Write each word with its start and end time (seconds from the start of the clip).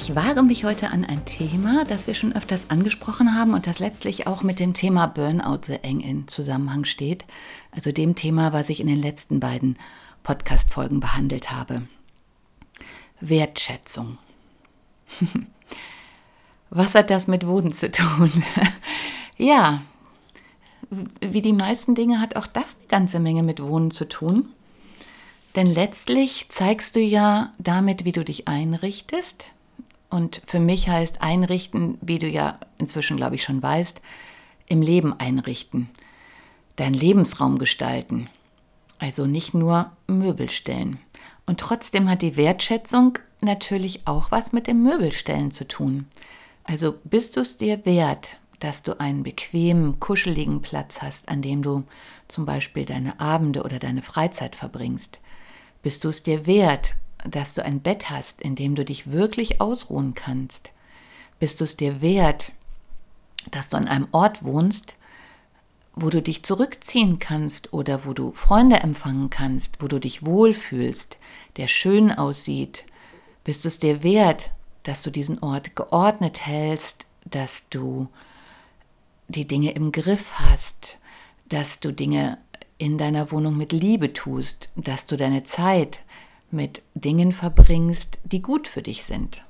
Ich 0.00 0.14
wage 0.14 0.44
mich 0.44 0.62
heute 0.62 0.92
an 0.92 1.04
ein 1.04 1.24
Thema, 1.24 1.84
das 1.84 2.06
wir 2.06 2.14
schon 2.14 2.32
öfters 2.32 2.70
angesprochen 2.70 3.34
haben 3.34 3.52
und 3.52 3.66
das 3.66 3.80
letztlich 3.80 4.28
auch 4.28 4.44
mit 4.44 4.60
dem 4.60 4.72
Thema 4.72 5.06
Burnout 5.08 5.62
sehr 5.64 5.84
eng 5.84 5.98
in 5.98 6.28
Zusammenhang 6.28 6.84
steht. 6.84 7.24
Also 7.72 7.90
dem 7.90 8.14
Thema, 8.14 8.52
was 8.52 8.68
ich 8.68 8.78
in 8.78 8.86
den 8.86 9.02
letzten 9.02 9.40
beiden 9.40 9.76
Podcast-Folgen 10.22 11.00
behandelt 11.00 11.50
habe. 11.50 11.82
Wertschätzung. 13.20 14.18
Was 16.70 16.94
hat 16.94 17.10
das 17.10 17.26
mit 17.26 17.44
Wohnen 17.44 17.72
zu 17.72 17.90
tun? 17.90 18.30
ja, 19.36 19.82
wie 21.20 21.42
die 21.42 21.52
meisten 21.52 21.96
Dinge 21.96 22.20
hat 22.20 22.36
auch 22.36 22.46
das 22.46 22.76
eine 22.76 22.86
ganze 22.86 23.18
Menge 23.18 23.42
mit 23.42 23.60
Wohnen 23.60 23.90
zu 23.90 24.08
tun. 24.08 24.48
Denn 25.56 25.66
letztlich 25.66 26.46
zeigst 26.50 26.94
du 26.94 27.00
ja 27.00 27.52
damit, 27.58 28.04
wie 28.04 28.12
du 28.12 28.24
dich 28.24 28.46
einrichtest. 28.46 29.50
Und 30.10 30.40
für 30.44 30.60
mich 30.60 30.88
heißt 30.88 31.20
einrichten, 31.20 31.98
wie 32.00 32.18
du 32.18 32.26
ja 32.26 32.58
inzwischen, 32.78 33.16
glaube 33.16 33.34
ich, 33.34 33.44
schon 33.44 33.62
weißt, 33.62 34.00
im 34.66 34.82
Leben 34.82 35.18
einrichten. 35.18 35.90
Deinen 36.76 36.94
Lebensraum 36.94 37.58
gestalten. 37.58 38.28
Also 38.98 39.26
nicht 39.26 39.54
nur 39.54 39.92
Möbel 40.06 40.50
stellen. 40.50 40.98
Und 41.46 41.60
trotzdem 41.60 42.08
hat 42.08 42.22
die 42.22 42.36
Wertschätzung 42.36 43.18
natürlich 43.40 44.06
auch 44.06 44.30
was 44.30 44.52
mit 44.52 44.66
dem 44.66 44.82
Möbelstellen 44.82 45.50
zu 45.50 45.66
tun. 45.66 46.06
Also 46.64 46.94
bist 47.04 47.36
du 47.36 47.40
es 47.40 47.58
dir 47.58 47.84
wert, 47.86 48.38
dass 48.60 48.82
du 48.82 48.98
einen 49.00 49.22
bequemen, 49.22 50.00
kuscheligen 50.00 50.62
Platz 50.62 51.00
hast, 51.00 51.28
an 51.28 51.42
dem 51.42 51.62
du 51.62 51.84
zum 52.26 52.44
Beispiel 52.44 52.84
deine 52.84 53.20
Abende 53.20 53.62
oder 53.62 53.78
deine 53.78 54.02
Freizeit 54.02 54.56
verbringst? 54.56 55.20
Bist 55.82 56.04
du 56.04 56.08
es 56.08 56.22
dir 56.22 56.46
wert, 56.46 56.94
dass 57.24 57.54
du 57.54 57.64
ein 57.64 57.80
Bett 57.80 58.10
hast, 58.10 58.40
in 58.40 58.54
dem 58.54 58.74
du 58.74 58.84
dich 58.84 59.10
wirklich 59.10 59.60
ausruhen 59.60 60.14
kannst? 60.14 60.70
Bist 61.38 61.60
du 61.60 61.64
es 61.64 61.76
dir 61.76 62.00
wert, 62.00 62.52
dass 63.50 63.68
du 63.68 63.76
an 63.76 63.88
einem 63.88 64.08
Ort 64.12 64.44
wohnst, 64.44 64.96
wo 65.94 66.10
du 66.10 66.22
dich 66.22 66.42
zurückziehen 66.42 67.18
kannst 67.18 67.72
oder 67.72 68.04
wo 68.04 68.12
du 68.12 68.32
Freunde 68.32 68.76
empfangen 68.76 69.30
kannst, 69.30 69.82
wo 69.82 69.88
du 69.88 69.98
dich 69.98 70.24
wohlfühlst, 70.24 71.18
der 71.56 71.66
schön 71.66 72.12
aussieht? 72.12 72.84
Bist 73.44 73.64
du 73.64 73.68
es 73.68 73.80
dir 73.80 74.02
wert, 74.02 74.50
dass 74.82 75.02
du 75.02 75.10
diesen 75.10 75.40
Ort 75.40 75.74
geordnet 75.74 76.46
hältst, 76.46 77.06
dass 77.24 77.68
du 77.68 78.08
die 79.28 79.46
Dinge 79.46 79.72
im 79.72 79.92
Griff 79.92 80.34
hast, 80.38 80.98
dass 81.48 81.80
du 81.80 81.92
Dinge 81.92 82.38
in 82.78 82.96
deiner 82.96 83.30
Wohnung 83.32 83.56
mit 83.56 83.72
Liebe 83.72 84.12
tust, 84.12 84.70
dass 84.76 85.06
du 85.06 85.16
deine 85.16 85.42
Zeit 85.42 86.02
mit 86.50 86.82
Dingen 86.94 87.32
verbringst, 87.32 88.18
die 88.24 88.42
gut 88.42 88.68
für 88.68 88.82
dich 88.82 89.04
sind. 89.04 89.44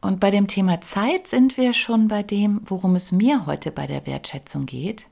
Und 0.00 0.20
bei 0.20 0.30
dem 0.30 0.46
Thema 0.46 0.80
Zeit 0.80 1.26
sind 1.26 1.56
wir 1.56 1.72
schon 1.72 2.08
bei 2.08 2.22
dem, 2.22 2.60
worum 2.64 2.94
es 2.94 3.10
mir 3.10 3.46
heute 3.46 3.72
bei 3.72 3.86
der 3.86 4.06
Wertschätzung 4.06 4.66
geht. 4.66 5.06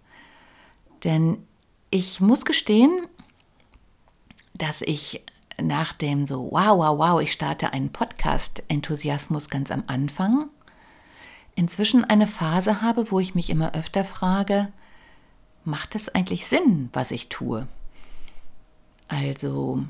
Denn 1.05 1.39
ich 1.91 2.21
muss 2.21 2.45
gestehen, 2.45 3.07
dass 4.55 4.83
ich 4.83 5.23
nach 5.61 5.93
dem 5.93 6.27
so, 6.27 6.51
wow, 6.53 6.79
wow, 6.79 6.99
wow, 6.99 7.21
ich 7.21 7.33
starte 7.33 7.73
einen 7.73 7.91
Podcast-Enthusiasmus 7.91 9.49
ganz 9.51 9.71
am 9.71 9.85
Anfang, 9.87 10.49
inzwischen 11.55 12.05
eine 12.05 12.27
Phase 12.27 12.83
habe, 12.83 13.11
wo 13.11 13.19
ich 13.19 13.35
mich 13.35 13.51
immer 13.51 13.75
öfter 13.75 14.05
frage, 14.05 14.69
macht 15.65 15.95
es 15.95 16.15
eigentlich 16.15 16.47
Sinn, 16.47 16.91
was 16.93 17.11
ich 17.11 17.29
tue? 17.29 17.67
Also, 19.09 19.85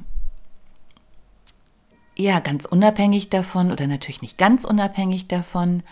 ja, 2.17 2.41
ganz 2.41 2.65
unabhängig 2.65 3.31
davon 3.31 3.71
oder 3.71 3.87
natürlich 3.87 4.23
nicht 4.23 4.39
ganz 4.39 4.65
unabhängig 4.65 5.29
davon, 5.29 5.83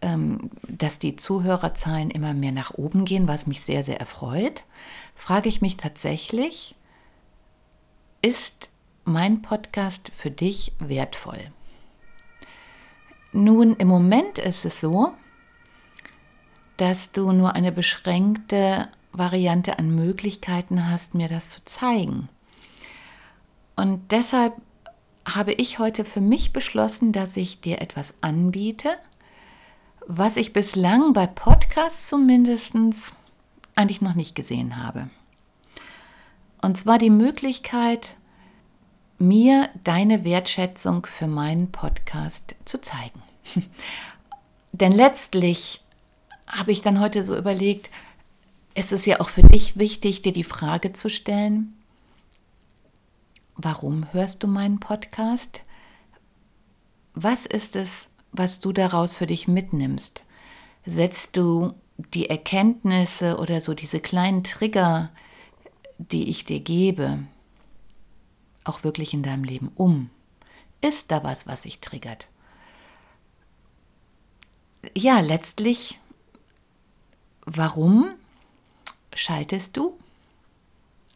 ähm, 0.00 0.50
dass 0.66 0.98
die 0.98 1.16
Zuhörerzahlen 1.16 2.10
immer 2.10 2.34
mehr 2.34 2.52
nach 2.52 2.72
oben 2.74 3.04
gehen, 3.04 3.28
was 3.28 3.46
mich 3.46 3.62
sehr, 3.62 3.84
sehr 3.84 4.00
erfreut, 4.00 4.64
frage 5.14 5.48
ich 5.48 5.60
mich 5.60 5.76
tatsächlich, 5.76 6.74
ist 8.22 8.70
mein 9.04 9.42
Podcast 9.42 10.10
für 10.14 10.30
dich 10.30 10.72
wertvoll? 10.78 11.50
Nun, 13.32 13.76
im 13.76 13.88
Moment 13.88 14.38
ist 14.38 14.64
es 14.64 14.80
so, 14.80 15.12
dass 16.76 17.12
du 17.12 17.32
nur 17.32 17.54
eine 17.54 17.72
beschränkte 17.72 18.88
Variante 19.12 19.78
an 19.78 19.94
Möglichkeiten 19.94 20.90
hast, 20.90 21.14
mir 21.14 21.28
das 21.28 21.50
zu 21.50 21.64
zeigen. 21.64 22.28
Und 23.78 24.10
deshalb 24.10 24.54
habe 25.24 25.52
ich 25.52 25.78
heute 25.78 26.04
für 26.04 26.20
mich 26.20 26.52
beschlossen, 26.52 27.12
dass 27.12 27.36
ich 27.36 27.60
dir 27.60 27.80
etwas 27.80 28.14
anbiete, 28.22 28.90
was 30.04 30.36
ich 30.36 30.52
bislang 30.52 31.12
bei 31.12 31.28
Podcasts 31.28 32.08
zumindest 32.08 32.74
eigentlich 33.76 34.00
noch 34.00 34.16
nicht 34.16 34.34
gesehen 34.34 34.82
habe. 34.82 35.10
Und 36.60 36.76
zwar 36.76 36.98
die 36.98 37.08
Möglichkeit, 37.08 38.16
mir 39.20 39.68
deine 39.84 40.24
Wertschätzung 40.24 41.06
für 41.06 41.28
meinen 41.28 41.70
Podcast 41.70 42.56
zu 42.64 42.80
zeigen. 42.80 43.22
Denn 44.72 44.90
letztlich 44.90 45.84
habe 46.48 46.72
ich 46.72 46.82
dann 46.82 46.98
heute 46.98 47.22
so 47.22 47.36
überlegt, 47.36 47.90
es 48.74 48.90
ist 48.90 49.06
ja 49.06 49.20
auch 49.20 49.28
für 49.28 49.44
dich 49.44 49.78
wichtig, 49.78 50.22
dir 50.22 50.32
die 50.32 50.42
Frage 50.42 50.92
zu 50.92 51.08
stellen, 51.08 51.77
warum 53.58 54.10
hörst 54.12 54.42
du 54.42 54.46
meinen 54.46 54.80
Podcast? 54.80 55.62
Was 57.14 57.44
ist 57.44 57.76
es, 57.76 58.08
was 58.32 58.60
du 58.60 58.72
daraus 58.72 59.16
für 59.16 59.26
dich 59.26 59.48
mitnimmst? 59.48 60.22
Setzt 60.86 61.36
du 61.36 61.74
die 61.98 62.30
Erkenntnisse 62.30 63.36
oder 63.38 63.60
so 63.60 63.74
diese 63.74 63.98
kleinen 63.98 64.44
Trigger, 64.44 65.10
die 65.98 66.30
ich 66.30 66.44
dir 66.44 66.60
gebe, 66.60 67.24
auch 68.62 68.84
wirklich 68.84 69.12
in 69.12 69.24
deinem 69.24 69.42
Leben 69.42 69.72
um? 69.74 70.08
Ist 70.80 71.10
da 71.10 71.24
was, 71.24 71.48
was 71.48 71.62
sich 71.62 71.80
triggert? 71.80 72.28
Ja, 74.96 75.18
letztlich, 75.18 75.98
warum 77.44 78.10
schaltest 79.12 79.76
du 79.76 79.98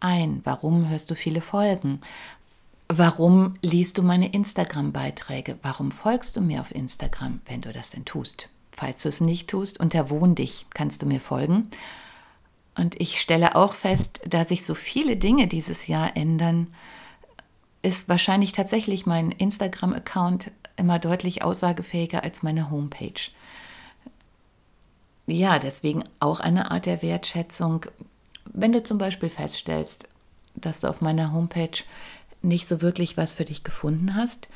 ein? 0.02 0.40
Warum 0.44 0.88
hörst 0.88 1.10
du 1.10 1.14
viele 1.14 1.40
Folgen? 1.40 2.00
Warum 2.94 3.54
liest 3.62 3.96
du 3.96 4.02
meine 4.02 4.32
Instagram-Beiträge? 4.32 5.58
Warum 5.62 5.90
folgst 5.90 6.36
du 6.36 6.40
mir 6.40 6.60
auf 6.60 6.74
Instagram, 6.74 7.40
wenn 7.46 7.62
du 7.62 7.72
das 7.72 7.90
denn 7.90 8.04
tust? 8.04 8.48
Falls 8.70 9.02
du 9.02 9.08
es 9.08 9.20
nicht 9.20 9.48
tust, 9.48 9.80
unter 9.80 10.10
Wohn 10.10 10.34
dich 10.34 10.66
kannst 10.74 11.00
du 11.00 11.06
mir 11.06 11.20
folgen. 11.20 11.70
Und 12.76 13.00
ich 13.00 13.20
stelle 13.20 13.56
auch 13.56 13.72
fest, 13.72 14.20
dass 14.26 14.48
sich 14.48 14.66
so 14.66 14.74
viele 14.74 15.16
Dinge 15.16 15.46
dieses 15.46 15.86
Jahr 15.86 16.16
ändern, 16.16 16.66
ist 17.82 18.08
wahrscheinlich 18.08 18.52
tatsächlich 18.52 19.06
mein 19.06 19.30
Instagram-Account 19.30 20.50
immer 20.76 20.98
deutlich 20.98 21.42
aussagefähiger 21.42 22.22
als 22.22 22.42
meine 22.42 22.70
Homepage 22.70 23.20
ja, 25.26 25.58
deswegen 25.58 26.04
auch 26.20 26.40
eine 26.40 26.70
Art 26.70 26.86
der 26.86 27.02
Wertschätzung. 27.02 27.86
Wenn 28.44 28.72
du 28.72 28.82
zum 28.82 28.98
Beispiel 28.98 29.28
feststellst, 29.28 30.08
dass 30.54 30.80
du 30.80 30.88
auf 30.88 31.00
meiner 31.00 31.32
Homepage 31.32 31.82
nicht 32.42 32.68
so 32.68 32.82
wirklich 32.82 33.16
was 33.16 33.34
für 33.34 33.44
dich 33.44 33.64
gefunden 33.64 34.14
hast, 34.14 34.48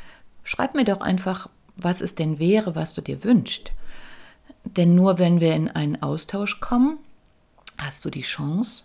schreib 0.43 0.75
mir 0.75 0.85
doch 0.85 1.01
einfach 1.01 1.49
was 1.77 2.01
es 2.01 2.15
denn 2.15 2.39
wäre, 2.39 2.75
was 2.75 2.95
du 2.95 3.03
dir 3.03 3.23
wünschst. 3.23 3.73
Denn 4.65 4.95
nur 4.95 5.19
wenn 5.19 5.41
wir 5.41 5.55
in 5.55 5.71
einen 5.71 6.03
Austausch 6.03 6.61
kommen, 6.61 6.99
hast 7.79 8.05
du 8.05 8.11
die 8.11 8.23
Chance, 8.23 8.85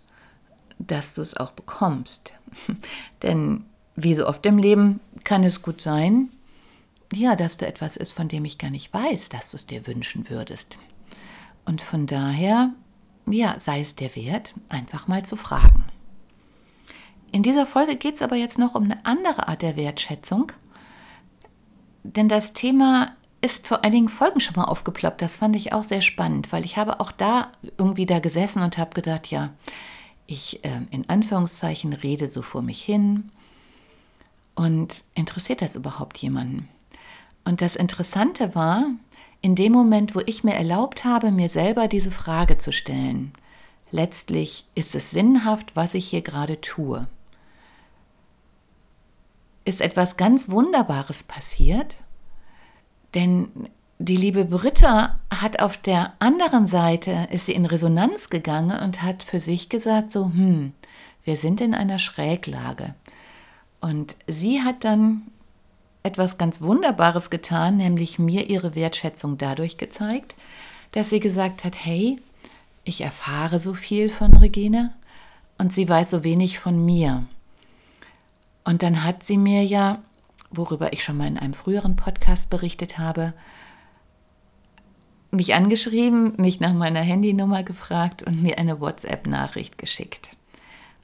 dass 0.78 1.14
du 1.14 1.22
es 1.22 1.36
auch 1.36 1.52
bekommst. 1.52 2.32
Denn 3.22 3.64
wie 3.96 4.14
so 4.14 4.26
oft 4.26 4.44
im 4.46 4.58
Leben 4.58 5.00
kann 5.24 5.44
es 5.44 5.62
gut 5.62 5.80
sein, 5.80 6.28
ja, 7.12 7.36
dass 7.36 7.58
da 7.58 7.66
etwas 7.66 7.96
ist, 7.96 8.12
von 8.12 8.28
dem 8.28 8.44
ich 8.44 8.58
gar 8.58 8.70
nicht 8.70 8.92
weiß, 8.92 9.28
dass 9.28 9.50
du 9.50 9.56
es 9.56 9.66
dir 9.66 9.86
wünschen 9.86 10.30
würdest. 10.30 10.78
Und 11.64 11.82
von 11.82 12.06
daher, 12.06 12.70
ja, 13.26 13.58
sei 13.58 13.80
es 13.80 13.94
dir 13.94 14.14
wert, 14.16 14.54
einfach 14.68 15.08
mal 15.08 15.24
zu 15.24 15.36
fragen. 15.36 15.84
In 17.32 17.42
dieser 17.42 17.66
Folge 17.66 17.96
geht 17.96 18.16
es 18.16 18.22
aber 18.22 18.36
jetzt 18.36 18.58
noch 18.58 18.74
um 18.74 18.84
eine 18.84 19.04
andere 19.04 19.48
Art 19.48 19.62
der 19.62 19.76
Wertschätzung. 19.76 20.52
Denn 22.04 22.28
das 22.28 22.52
Thema 22.52 23.16
ist 23.40 23.66
vor 23.66 23.84
einigen 23.84 24.08
Folgen 24.08 24.40
schon 24.40 24.54
mal 24.54 24.64
aufgeploppt. 24.64 25.22
Das 25.22 25.36
fand 25.36 25.56
ich 25.56 25.72
auch 25.72 25.82
sehr 25.82 26.02
spannend, 26.02 26.52
weil 26.52 26.64
ich 26.64 26.76
habe 26.76 27.00
auch 27.00 27.10
da 27.10 27.50
irgendwie 27.78 28.06
da 28.06 28.18
gesessen 28.18 28.62
und 28.62 28.78
habe 28.78 28.94
gedacht, 28.94 29.28
ja, 29.28 29.50
ich 30.26 30.64
äh, 30.64 30.82
in 30.90 31.08
Anführungszeichen 31.08 31.92
rede 31.94 32.28
so 32.28 32.42
vor 32.42 32.62
mich 32.62 32.82
hin. 32.82 33.30
Und 34.54 35.02
interessiert 35.14 35.62
das 35.62 35.74
überhaupt 35.74 36.18
jemanden? 36.18 36.68
Und 37.44 37.62
das 37.62 37.74
Interessante 37.74 38.54
war, 38.54 38.86
in 39.40 39.54
dem 39.54 39.72
Moment, 39.72 40.14
wo 40.14 40.20
ich 40.26 40.44
mir 40.44 40.54
erlaubt 40.54 41.04
habe, 41.04 41.32
mir 41.32 41.48
selber 41.48 41.88
diese 41.88 42.10
Frage 42.10 42.58
zu 42.58 42.72
stellen, 42.72 43.32
letztlich 43.90 44.66
ist 44.74 44.94
es 44.94 45.10
sinnhaft, 45.10 45.74
was 45.74 45.94
ich 45.94 46.08
hier 46.08 46.22
gerade 46.22 46.60
tue, 46.60 47.08
ist 49.64 49.80
etwas 49.80 50.16
ganz 50.16 50.48
Wunderbares 50.48 51.22
passiert 51.22 51.96
denn 53.14 53.48
die 53.98 54.16
liebe 54.16 54.44
Britta 54.44 55.20
hat 55.30 55.60
auf 55.60 55.76
der 55.76 56.14
anderen 56.18 56.66
Seite, 56.66 57.28
ist 57.30 57.46
sie 57.46 57.52
in 57.52 57.66
Resonanz 57.66 58.30
gegangen 58.30 58.78
und 58.80 59.02
hat 59.02 59.22
für 59.22 59.40
sich 59.40 59.68
gesagt, 59.68 60.10
so, 60.10 60.26
hm, 60.26 60.72
wir 61.24 61.36
sind 61.36 61.60
in 61.60 61.74
einer 61.74 61.98
Schräglage. 61.98 62.94
Und 63.80 64.16
sie 64.26 64.62
hat 64.62 64.84
dann 64.84 65.22
etwas 66.02 66.36
ganz 66.36 66.62
Wunderbares 66.62 67.30
getan, 67.30 67.76
nämlich 67.76 68.18
mir 68.18 68.50
ihre 68.50 68.74
Wertschätzung 68.74 69.38
dadurch 69.38 69.76
gezeigt, 69.76 70.34
dass 70.92 71.10
sie 71.10 71.20
gesagt 71.20 71.62
hat, 71.64 71.74
hey, 71.76 72.18
ich 72.84 73.02
erfahre 73.02 73.60
so 73.60 73.72
viel 73.72 74.08
von 74.08 74.36
Regine 74.36 74.92
und 75.58 75.72
sie 75.72 75.88
weiß 75.88 76.10
so 76.10 76.24
wenig 76.24 76.58
von 76.58 76.84
mir. 76.84 77.24
Und 78.64 78.82
dann 78.82 79.04
hat 79.04 79.22
sie 79.22 79.38
mir 79.38 79.64
ja 79.64 80.02
worüber 80.52 80.92
ich 80.92 81.02
schon 81.02 81.16
mal 81.16 81.26
in 81.26 81.38
einem 81.38 81.54
früheren 81.54 81.96
Podcast 81.96 82.50
berichtet 82.50 82.98
habe, 82.98 83.32
mich 85.30 85.54
angeschrieben, 85.54 86.34
mich 86.36 86.60
nach 86.60 86.74
meiner 86.74 87.00
Handynummer 87.00 87.62
gefragt 87.62 88.22
und 88.22 88.42
mir 88.42 88.58
eine 88.58 88.80
WhatsApp-Nachricht 88.80 89.78
geschickt. 89.78 90.36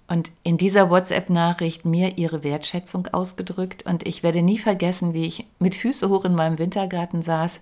Und 0.07 0.31
in 0.43 0.59
dieser 0.59 0.91
WhatsApp-Nachricht 0.91 1.85
mir 1.85 2.19
ihre 2.19 2.45
Wertschätzung 2.45 3.09
ausgedrückt. 3.09 3.85
Und 3.85 4.07
ich 4.07 4.23
werde 4.23 4.43
nie 4.43 4.59
vergessen, 4.59 5.13
wie 5.13 5.27
ich 5.27 5.47
mit 5.59 5.75
Füße 5.75 6.09
hoch 6.09 6.25
in 6.25 6.35
meinem 6.35 6.59
Wintergarten 6.59 7.21
saß 7.21 7.61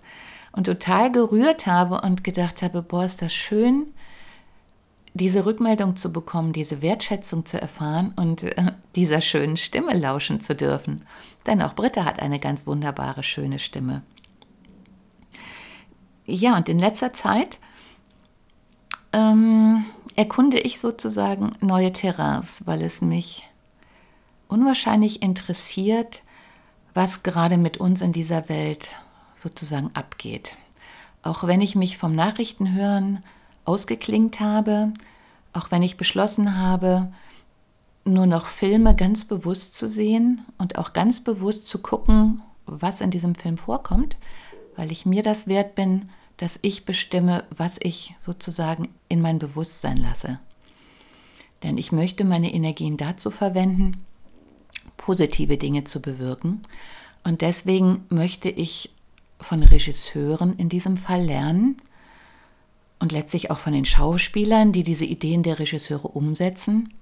und 0.53 0.65
total 0.65 1.11
gerührt 1.11 1.67
habe 1.67 2.01
und 2.01 2.25
gedacht 2.25 2.63
habe, 2.63 2.83
boah, 2.83 3.05
ist 3.05 3.23
das 3.23 3.35
schön, 3.35 3.87
diese 5.17 5.47
Rückmeldung 5.47 5.97
zu 5.97 6.13
bekommen, 6.13 6.53
diese 6.53 6.83
Wertschätzung 6.83 7.47
zu 7.47 7.61
erfahren 7.61 8.13
und 8.17 8.43
äh, 8.43 8.73
dieser 8.95 9.21
schönen 9.21 9.57
Stimme 9.57 9.95
lauschen 9.95 10.41
zu 10.41 10.55
dürfen. 10.55 11.07
Denn 11.47 11.63
auch 11.63 11.75
Britta 11.75 12.05
hat 12.05 12.21
eine 12.21 12.39
ganz 12.39 12.67
wunderbare, 12.67 13.23
schöne 13.23 13.59
Stimme. 13.59 14.03
Ja, 16.25 16.57
und 16.57 16.69
in 16.69 16.79
letzter 16.79 17.13
Zeit 17.13 17.59
ähm, 19.13 19.85
erkunde 20.17 20.59
ich 20.59 20.81
sozusagen 20.81 21.53
neue 21.61 21.93
Terrains, 21.93 22.63
weil 22.65 22.83
es 22.83 23.01
mich 23.01 23.49
unwahrscheinlich 24.49 25.23
interessiert, 25.23 26.23
was 26.95 27.23
gerade 27.23 27.59
mit 27.59 27.77
uns 27.77 28.01
in 28.01 28.13
dieser 28.13 28.49
Welt 28.49 28.97
sozusagen 29.35 29.91
abgeht. 29.95 30.57
Auch 31.23 31.47
wenn 31.47 31.61
ich 31.61 31.77
mich 31.77 31.99
vom 31.99 32.13
Nachrichtenhören 32.13 33.23
ausgeklingt 33.67 34.41
habe, 34.41 34.93
auch 35.53 35.71
wenn 35.71 35.83
ich 35.83 35.97
beschlossen 35.97 36.59
habe, 36.59 37.13
nur 38.05 38.27
noch 38.27 38.47
Filme 38.47 38.95
ganz 38.95 39.25
bewusst 39.25 39.75
zu 39.75 39.89
sehen 39.89 40.45
und 40.59 40.79
auch 40.79 40.93
ganz 40.93 41.21
bewusst 41.21 41.67
zu 41.67 41.79
gucken, 41.79 42.43
was 42.67 43.01
in 43.01 43.11
diesem 43.11 43.35
Film 43.35 43.59
vorkommt, 43.59 44.17
weil 44.77 44.93
ich 44.93 45.07
mir 45.07 45.23
das 45.23 45.49
wert 45.49 45.75
bin, 45.75 46.09
dass 46.37 46.59
ich 46.63 46.85
bestimme, 46.85 47.45
was 47.51 47.77
ich 47.83 48.15
sozusagen 48.21 48.89
in 49.09 49.21
mein 49.21 49.39
Bewusstsein 49.39 49.97
lasse. 49.97 50.39
Denn 51.63 51.79
ich 51.79 51.93
möchte 51.93 52.25
meine 52.25 52.53
Energien 52.53 52.97
dazu 52.97 53.31
verwenden, 53.31 54.05
positive 54.97 55.57
Dinge 55.57 55.85
zu 55.85 56.01
bewirken. 56.01 56.63
Und 57.25 57.41
deswegen 57.41 58.05
möchte 58.09 58.49
ich 58.49 58.93
von 59.41 59.63
Regisseuren 59.63 60.57
in 60.59 60.69
diesem 60.69 60.97
Fall 60.97 61.23
lernen, 61.23 61.81
und 62.99 63.13
letztlich 63.13 63.51
auch 63.51 63.59
von 63.59 63.73
den 63.73 63.85
Schauspielern, 63.85 64.73
die 64.73 64.83
diese 64.83 65.05
Ideen 65.05 65.43
der 65.43 65.59
Regisseure 65.59 66.09
umsetzen, 66.09 66.93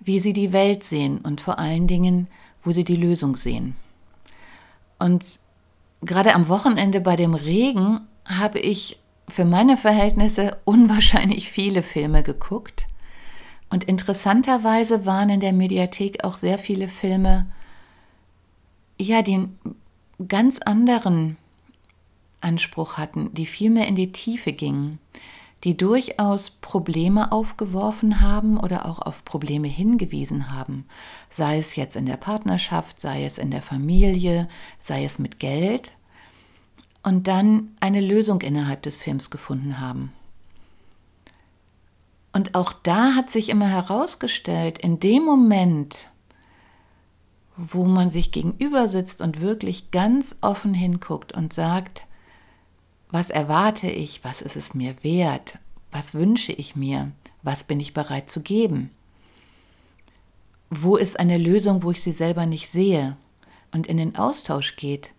wie 0.00 0.20
sie 0.20 0.32
die 0.32 0.52
Welt 0.52 0.84
sehen 0.84 1.18
und 1.18 1.40
vor 1.40 1.58
allen 1.58 1.86
Dingen, 1.86 2.28
wo 2.62 2.72
sie 2.72 2.84
die 2.84 2.96
Lösung 2.96 3.36
sehen. 3.36 3.76
Und 4.98 5.38
gerade 6.02 6.34
am 6.34 6.48
Wochenende 6.48 7.00
bei 7.00 7.16
dem 7.16 7.34
Regen 7.34 8.00
habe 8.24 8.58
ich 8.58 8.98
für 9.28 9.44
meine 9.44 9.76
Verhältnisse 9.76 10.58
unwahrscheinlich 10.64 11.50
viele 11.50 11.82
Filme 11.82 12.22
geguckt. 12.22 12.86
Und 13.68 13.84
interessanterweise 13.84 15.06
waren 15.06 15.28
in 15.28 15.40
der 15.40 15.52
Mediathek 15.52 16.24
auch 16.24 16.36
sehr 16.36 16.58
viele 16.58 16.88
Filme, 16.88 17.46
ja, 18.98 19.18
einen 19.18 19.58
ganz 20.28 20.58
anderen 20.60 21.36
Anspruch 22.46 22.96
hatten, 22.96 23.34
die 23.34 23.44
viel 23.44 23.70
mehr 23.70 23.88
in 23.88 23.96
die 23.96 24.12
Tiefe 24.12 24.52
gingen, 24.52 24.98
die 25.64 25.76
durchaus 25.76 26.50
Probleme 26.50 27.32
aufgeworfen 27.32 28.20
haben 28.20 28.58
oder 28.58 28.86
auch 28.86 29.00
auf 29.00 29.24
Probleme 29.24 29.68
hingewiesen 29.68 30.52
haben, 30.52 30.86
sei 31.28 31.58
es 31.58 31.76
jetzt 31.76 31.96
in 31.96 32.06
der 32.06 32.16
Partnerschaft, 32.16 33.00
sei 33.00 33.24
es 33.24 33.36
in 33.36 33.50
der 33.50 33.62
Familie, 33.62 34.48
sei 34.80 35.04
es 35.04 35.18
mit 35.18 35.40
Geld, 35.40 35.94
und 37.02 37.26
dann 37.26 37.74
eine 37.80 38.00
Lösung 38.00 38.40
innerhalb 38.42 38.82
des 38.82 38.96
Films 38.98 39.30
gefunden 39.30 39.80
haben. 39.80 40.12
Und 42.32 42.54
auch 42.54 42.72
da 42.72 43.14
hat 43.14 43.30
sich 43.30 43.48
immer 43.48 43.68
herausgestellt, 43.68 44.78
in 44.78 45.00
dem 45.00 45.24
Moment, 45.24 46.10
wo 47.56 47.84
man 47.84 48.10
sich 48.10 48.30
gegenüber 48.30 48.88
sitzt 48.88 49.22
und 49.22 49.40
wirklich 49.40 49.90
ganz 49.90 50.38
offen 50.42 50.74
hinguckt 50.74 51.32
und 51.32 51.52
sagt, 51.52 52.06
was 53.16 53.30
erwarte 53.30 53.88
ich? 53.88 54.24
Was 54.24 54.42
ist 54.42 54.56
es 54.56 54.74
mir 54.74 54.94
wert? 55.02 55.58
Was 55.90 56.12
wünsche 56.12 56.52
ich 56.52 56.76
mir? 56.76 57.12
Was 57.42 57.64
bin 57.64 57.80
ich 57.80 57.94
bereit 57.94 58.28
zu 58.28 58.42
geben? 58.42 58.90
Wo 60.68 60.96
ist 60.96 61.18
eine 61.18 61.38
Lösung, 61.38 61.82
wo 61.82 61.92
ich 61.92 62.02
sie 62.02 62.12
selber 62.12 62.44
nicht 62.44 62.68
sehe? 62.68 63.16
Und 63.72 63.86
in 63.86 63.96
den 63.96 64.16
Austausch 64.16 64.76
geht. 64.76 65.14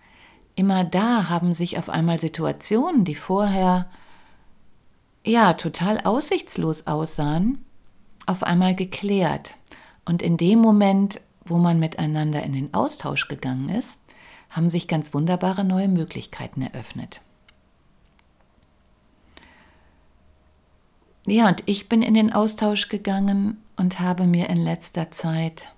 Immer 0.54 0.84
da 0.84 1.28
haben 1.28 1.56
sich 1.56 1.80
auf 1.80 1.90
einmal 1.90 2.20
Situationen, 2.20 3.04
die 3.04 3.16
vorher 3.16 3.88
ja 5.26 5.54
total 5.54 6.00
aussichtslos 6.02 6.86
aussahen, 6.86 7.66
auf 8.28 8.44
einmal 8.44 8.76
geklärt. 8.76 9.56
Und 10.06 10.22
in 10.22 10.38
dem 10.38 10.60
Moment, 10.60 11.20
wo 11.46 11.58
man 11.58 11.80
miteinander 11.80 12.44
in 12.44 12.54
den 12.54 12.76
Austausch 12.76 13.28
gegangen 13.28 13.70
ist, 13.70 13.98
haben 14.52 14.70
sich 14.70 14.88
ganz 14.88 15.16
wunderbare 15.16 15.64
neue 15.64 15.88
Möglichkeiten 15.88 16.62
eröffnet. 16.62 17.22
Ja, 21.30 21.50
und 21.50 21.62
ich 21.66 21.90
bin 21.90 22.02
in 22.02 22.14
den 22.14 22.32
Austausch 22.32 22.88
gegangen 22.88 23.62
und 23.76 24.00
habe 24.00 24.26
mir 24.26 24.50
in 24.50 24.56
letzter 24.56 25.12
Zeit 25.12 25.74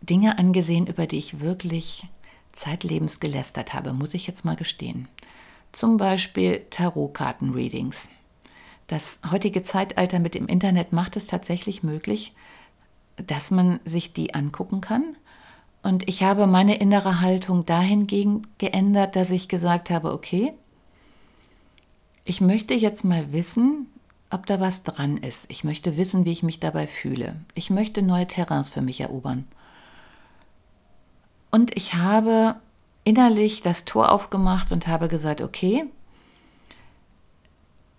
Dinge 0.00 0.38
angesehen, 0.38 0.86
über 0.86 1.06
die 1.06 1.18
ich 1.18 1.40
wirklich 1.40 2.06
zeitlebens 2.52 3.20
gelästert 3.20 3.74
habe, 3.74 3.92
muss 3.92 4.14
ich 4.14 4.26
jetzt 4.26 4.46
mal 4.46 4.56
gestehen. 4.56 5.06
Zum 5.70 5.98
Beispiel 5.98 6.64
Tarotkarten-Readings. 6.70 8.08
Das 8.86 9.18
heutige 9.30 9.62
Zeitalter 9.64 10.18
mit 10.18 10.32
dem 10.32 10.46
Internet 10.46 10.94
macht 10.94 11.16
es 11.18 11.26
tatsächlich 11.26 11.82
möglich, 11.82 12.32
dass 13.16 13.50
man 13.50 13.80
sich 13.84 14.14
die 14.14 14.32
angucken 14.32 14.80
kann. 14.80 15.14
Und 15.82 16.08
ich 16.08 16.22
habe 16.22 16.46
meine 16.46 16.76
innere 16.76 17.20
Haltung 17.20 17.66
dahingegen 17.66 18.46
geändert, 18.56 19.14
dass 19.14 19.28
ich 19.28 19.50
gesagt 19.50 19.90
habe, 19.90 20.10
okay, 20.10 20.54
ich 22.24 22.40
möchte 22.40 22.72
jetzt 22.72 23.04
mal 23.04 23.34
wissen, 23.34 23.88
ob 24.32 24.46
da 24.46 24.60
was 24.60 24.82
dran 24.82 25.18
ist. 25.18 25.44
Ich 25.48 25.64
möchte 25.64 25.96
wissen, 25.96 26.24
wie 26.24 26.32
ich 26.32 26.42
mich 26.42 26.60
dabei 26.60 26.86
fühle. 26.86 27.36
Ich 27.54 27.70
möchte 27.70 28.02
neue 28.02 28.26
Terrains 28.26 28.70
für 28.70 28.82
mich 28.82 29.00
erobern. 29.00 29.46
Und 31.50 31.76
ich 31.76 31.94
habe 31.94 32.56
innerlich 33.04 33.60
das 33.60 33.84
Tor 33.84 34.10
aufgemacht 34.10 34.72
und 34.72 34.86
habe 34.86 35.08
gesagt, 35.08 35.42
okay, 35.42 35.84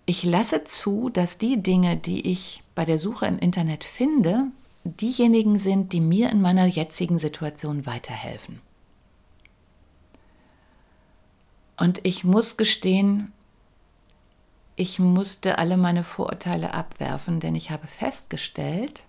ich 0.06 0.24
lasse 0.24 0.64
zu, 0.64 1.08
dass 1.08 1.38
die 1.38 1.62
Dinge, 1.62 1.96
die 1.96 2.30
ich 2.30 2.62
bei 2.74 2.84
der 2.84 2.98
Suche 2.98 3.26
im 3.26 3.38
Internet 3.38 3.84
finde, 3.84 4.48
diejenigen 4.84 5.58
sind, 5.58 5.92
die 5.92 6.00
mir 6.00 6.30
in 6.30 6.40
meiner 6.40 6.66
jetzigen 6.66 7.18
Situation 7.18 7.86
weiterhelfen. 7.86 8.60
Und 11.78 12.00
ich 12.02 12.24
muss 12.24 12.56
gestehen, 12.56 13.32
ich 14.76 14.98
musste 14.98 15.58
alle 15.58 15.76
meine 15.76 16.04
Vorurteile 16.04 16.74
abwerfen, 16.74 17.40
denn 17.40 17.54
ich 17.54 17.70
habe 17.70 17.86
festgestellt, 17.86 19.04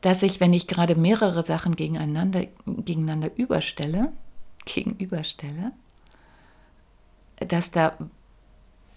dass 0.00 0.22
ich, 0.22 0.40
wenn 0.40 0.52
ich 0.52 0.68
gerade 0.68 0.94
mehrere 0.94 1.44
Sachen 1.44 1.74
gegeneinander, 1.76 2.46
gegeneinander 2.66 3.30
überstelle, 3.36 4.12
gegenüberstelle, 4.64 5.72
dass 7.36 7.70
da 7.70 7.92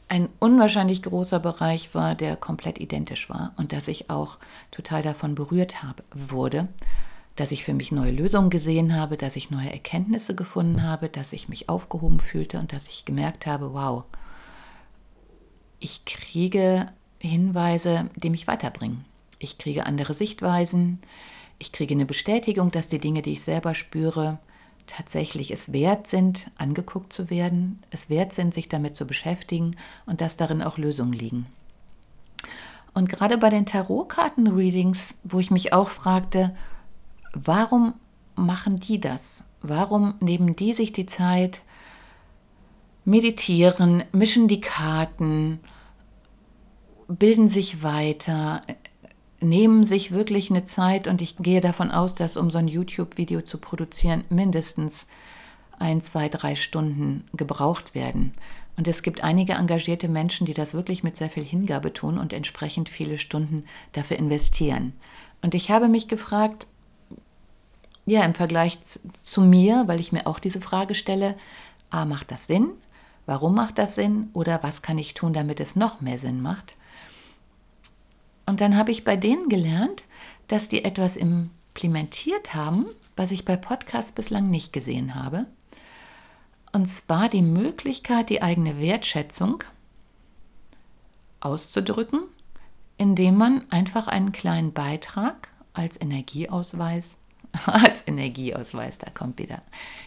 ein 0.07 0.29
unwahrscheinlich 0.39 1.03
großer 1.03 1.39
Bereich 1.39 1.95
war, 1.95 2.15
der 2.15 2.35
komplett 2.35 2.79
identisch 2.79 3.29
war 3.29 3.53
und 3.57 3.71
dass 3.71 3.87
ich 3.87 4.09
auch 4.09 4.37
total 4.69 5.01
davon 5.01 5.35
berührt 5.35 5.83
habe, 5.83 6.03
wurde, 6.13 6.67
dass 7.35 7.51
ich 7.51 7.63
für 7.63 7.73
mich 7.73 7.91
neue 7.91 8.11
Lösungen 8.11 8.49
gesehen 8.49 8.95
habe, 8.95 9.15
dass 9.15 9.37
ich 9.37 9.51
neue 9.51 9.71
Erkenntnisse 9.71 10.35
gefunden 10.35 10.83
habe, 10.83 11.07
dass 11.07 11.33
ich 11.33 11.49
mich 11.49 11.69
aufgehoben 11.69 12.19
fühlte 12.19 12.59
und 12.59 12.73
dass 12.73 12.87
ich 12.87 13.05
gemerkt 13.05 13.45
habe, 13.47 13.73
wow, 13.73 14.03
ich 15.81 16.05
kriege 16.05 16.87
Hinweise, 17.19 18.09
die 18.15 18.29
mich 18.29 18.47
weiterbringen. 18.47 19.03
Ich 19.39 19.57
kriege 19.57 19.85
andere 19.85 20.13
Sichtweisen, 20.13 21.01
ich 21.59 21.71
kriege 21.71 21.93
eine 21.93 22.05
Bestätigung, 22.05 22.71
dass 22.71 22.87
die 22.87 22.99
Dinge, 22.99 23.21
die 23.21 23.33
ich 23.33 23.43
selber 23.43 23.75
spüre, 23.75 24.39
tatsächlich 24.87 25.51
es 25.51 25.73
wert 25.73 26.07
sind, 26.07 26.49
angeguckt 26.57 27.13
zu 27.13 27.29
werden, 27.29 27.83
es 27.91 28.09
wert 28.09 28.33
sind, 28.33 28.53
sich 28.53 28.69
damit 28.69 28.95
zu 28.95 29.05
beschäftigen 29.05 29.75
und 30.05 30.21
dass 30.21 30.37
darin 30.37 30.61
auch 30.61 30.77
Lösungen 30.77 31.13
liegen. 31.13 31.45
Und 32.93 33.09
gerade 33.09 33.37
bei 33.37 33.49
den 33.49 33.65
Tarotkarten-Readings, 33.65 35.19
wo 35.23 35.39
ich 35.39 35.51
mich 35.51 35.71
auch 35.71 35.87
fragte, 35.87 36.55
warum 37.33 37.93
machen 38.35 38.79
die 38.79 38.99
das? 38.99 39.43
Warum 39.61 40.15
nehmen 40.19 40.55
die 40.55 40.73
sich 40.73 40.91
die 40.91 41.05
Zeit, 41.05 41.61
meditieren, 43.05 44.03
mischen 44.11 44.47
die 44.47 44.61
Karten, 44.61 45.59
bilden 47.17 47.49
sich 47.49 47.83
weiter, 47.83 48.61
nehmen 49.39 49.85
sich 49.85 50.11
wirklich 50.11 50.49
eine 50.49 50.65
Zeit 50.65 51.07
und 51.07 51.21
ich 51.21 51.37
gehe 51.37 51.61
davon 51.61 51.91
aus, 51.91 52.15
dass 52.15 52.37
um 52.37 52.49
so 52.49 52.57
ein 52.57 52.67
YouTube-Video 52.67 53.41
zu 53.41 53.57
produzieren 53.57 54.23
mindestens 54.29 55.07
ein, 55.79 56.01
zwei, 56.01 56.29
drei 56.29 56.55
Stunden 56.55 57.25
gebraucht 57.33 57.95
werden. 57.95 58.33
Und 58.77 58.87
es 58.87 59.01
gibt 59.03 59.23
einige 59.23 59.53
engagierte 59.53 60.07
Menschen, 60.07 60.45
die 60.45 60.53
das 60.53 60.73
wirklich 60.73 61.03
mit 61.03 61.17
sehr 61.17 61.29
viel 61.29 61.43
Hingabe 61.43 61.91
tun 61.91 62.17
und 62.17 62.33
entsprechend 62.33 62.87
viele 62.87 63.17
Stunden 63.17 63.65
dafür 63.91 64.17
investieren. 64.17 64.93
Und 65.41 65.55
ich 65.55 65.71
habe 65.71 65.87
mich 65.87 66.07
gefragt, 66.07 66.67
ja, 68.05 68.23
im 68.23 68.33
Vergleich 68.33 68.79
zu 69.21 69.41
mir, 69.41 69.83
weil 69.87 69.99
ich 69.99 70.11
mir 70.11 70.27
auch 70.27 70.39
diese 70.39 70.61
Frage 70.61 70.95
stelle, 70.95 71.35
a, 71.89 72.05
macht 72.05 72.31
das 72.31 72.45
Sinn? 72.45 72.69
Warum 73.25 73.55
macht 73.55 73.77
das 73.77 73.95
Sinn? 73.95 74.29
Oder 74.33 74.63
was 74.63 74.81
kann 74.81 74.97
ich 74.97 75.13
tun, 75.13 75.33
damit 75.33 75.59
es 75.59 75.75
noch 75.75 76.01
mehr 76.01 76.19
Sinn 76.19 76.41
macht? 76.41 76.75
Und 78.51 78.59
dann 78.59 78.75
habe 78.75 78.91
ich 78.91 79.05
bei 79.05 79.15
denen 79.15 79.47
gelernt, 79.47 80.03
dass 80.49 80.67
die 80.67 80.83
etwas 80.83 81.15
implementiert 81.15 82.53
haben, 82.53 82.85
was 83.15 83.31
ich 83.31 83.45
bei 83.45 83.55
Podcasts 83.55 84.11
bislang 84.11 84.51
nicht 84.51 84.73
gesehen 84.73 85.15
habe. 85.15 85.45
Und 86.73 86.87
zwar 86.87 87.29
die 87.29 87.43
Möglichkeit, 87.43 88.29
die 88.29 88.41
eigene 88.41 88.77
Wertschätzung 88.77 89.63
auszudrücken, 91.39 92.23
indem 92.97 93.37
man 93.37 93.71
einfach 93.71 94.09
einen 94.09 94.33
kleinen 94.33 94.73
Beitrag 94.73 95.47
als 95.71 95.95
Energieausweis, 96.01 97.15
als 97.67 98.05
Energieausweis, 98.05 98.97
da 98.97 99.09
kommt 99.11 99.39
wieder 99.39 99.61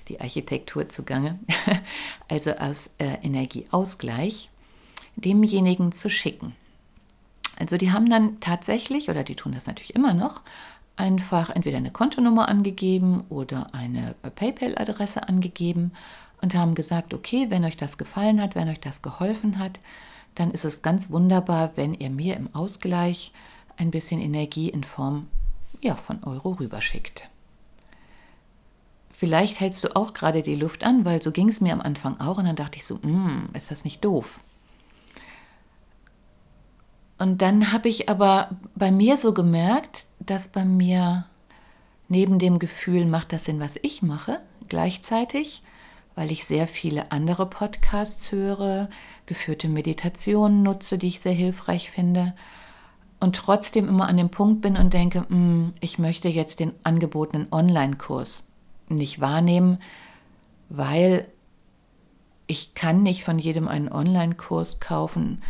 die 0.09 0.21
Architektur 0.21 0.91
zugange, 0.91 1.39
also 2.29 2.55
als 2.57 2.91
äh, 2.99 3.17
Energieausgleich, 3.23 4.51
demjenigen 5.17 5.93
zu 5.93 6.11
schicken. 6.11 6.55
Also 7.59 7.77
die 7.77 7.93
haben 7.93 8.11
dann 8.11 8.41
tatsächlich, 8.41 9.09
oder 9.09 9.25
die 9.25 9.37
tun 9.37 9.53
das 9.53 9.67
natürlich 9.67 9.95
immer 9.95 10.15
noch, 10.15 10.41
einfach 10.97 11.51
entweder 11.51 11.79
eine 11.79 11.91
Kontonummer 11.91 12.49
angegeben 12.49 13.25
oder 13.29 13.69
eine 13.73 14.15
PayPal-Adresse 14.35 15.29
angegeben 15.29 15.93
und 16.41 16.55
haben 16.55 16.75
gesagt, 16.75 17.15
okay, 17.15 17.47
wenn 17.49 17.65
euch 17.65 17.77
das 17.77 17.99
gefallen 17.99 18.41
hat, 18.41 18.55
wenn 18.55 18.69
euch 18.69 18.81
das 18.81 19.03
geholfen 19.03 19.59
hat, 19.59 19.81
dann 20.35 20.51
ist 20.51 20.65
es 20.65 20.83
ganz 20.83 21.11
wunderbar, 21.11 21.73
wenn 21.77 21.95
ihr 21.95 22.11
mir 22.11 22.37
im 22.37 22.55
Ausgleich 22.55 23.33
ein 23.77 23.91
bisschen 23.91 24.21
Energie 24.21 24.69
in 24.69 24.85
Form 24.85 25.29
ja, 25.81 25.95
von 25.95 26.23
Euro 26.25 26.53
rüberschickt. 26.53 27.29
Vielleicht 29.11 29.61
hältst 29.61 29.85
du 29.85 29.95
auch 29.95 30.13
gerade 30.13 30.43
die 30.43 30.57
Luft 30.57 30.85
an, 30.85 31.05
weil 31.05 31.23
so 31.23 31.31
ging 31.31 31.49
es 31.49 31.61
mir 31.61 31.73
am 31.73 31.81
Anfang 31.81 32.21
auch 32.21 32.39
und 32.39 32.47
dann 32.47 32.57
dachte 32.57 32.79
ich 32.79 32.85
so, 32.85 32.97
mm, 32.97 33.51
ist 33.55 33.71
das 33.71 33.85
nicht 33.85 34.05
doof? 34.05 34.41
Und 37.19 37.43
dann 37.43 37.73
habe 37.73 37.89
ich 37.89 38.09
aber 38.09 38.51
bei 38.75 38.91
mir 38.91 39.17
so 39.17 39.33
gemerkt, 39.33 40.07
dass 40.19 40.49
bei 40.49 40.65
mir 40.65 41.27
neben 42.09 42.39
dem 42.39 42.59
Gefühl, 42.59 43.07
macht 43.07 43.33
das 43.33 43.45
Sinn, 43.45 43.61
was 43.61 43.77
ich 43.83 44.03
mache, 44.03 44.41
gleichzeitig, 44.69 45.63
weil 46.15 46.31
ich 46.31 46.45
sehr 46.45 46.67
viele 46.67 47.13
andere 47.13 47.47
Podcasts 47.47 48.31
höre, 48.31 48.89
geführte 49.27 49.69
Meditationen 49.69 50.63
nutze, 50.63 50.99
die 50.99 51.09
ich 51.09 51.21
sehr 51.21 51.33
hilfreich 51.33 51.91
finde 51.91 52.35
und 53.21 53.37
trotzdem 53.37 53.89
immer 53.89 54.09
an 54.09 54.17
dem 54.17 54.29
Punkt 54.29 54.61
bin 54.61 54.77
und 54.77 54.93
denke, 54.93 55.25
hm, 55.29 55.73
ich 55.81 55.99
möchte 55.99 56.29
jetzt 56.29 56.61
den 56.61 56.73
angebotenen 56.83 57.49
Online-Kurs 57.51 58.45
nicht 58.89 59.21
wahrnehmen, 59.21 59.79
weil 60.69 61.27
ich 62.47 62.75
kann 62.75 63.03
nicht 63.03 63.25
von 63.25 63.39
jedem 63.39 63.69
einen 63.69 63.91
Online-Kurs 63.91 64.79
kaufen, 64.79 65.43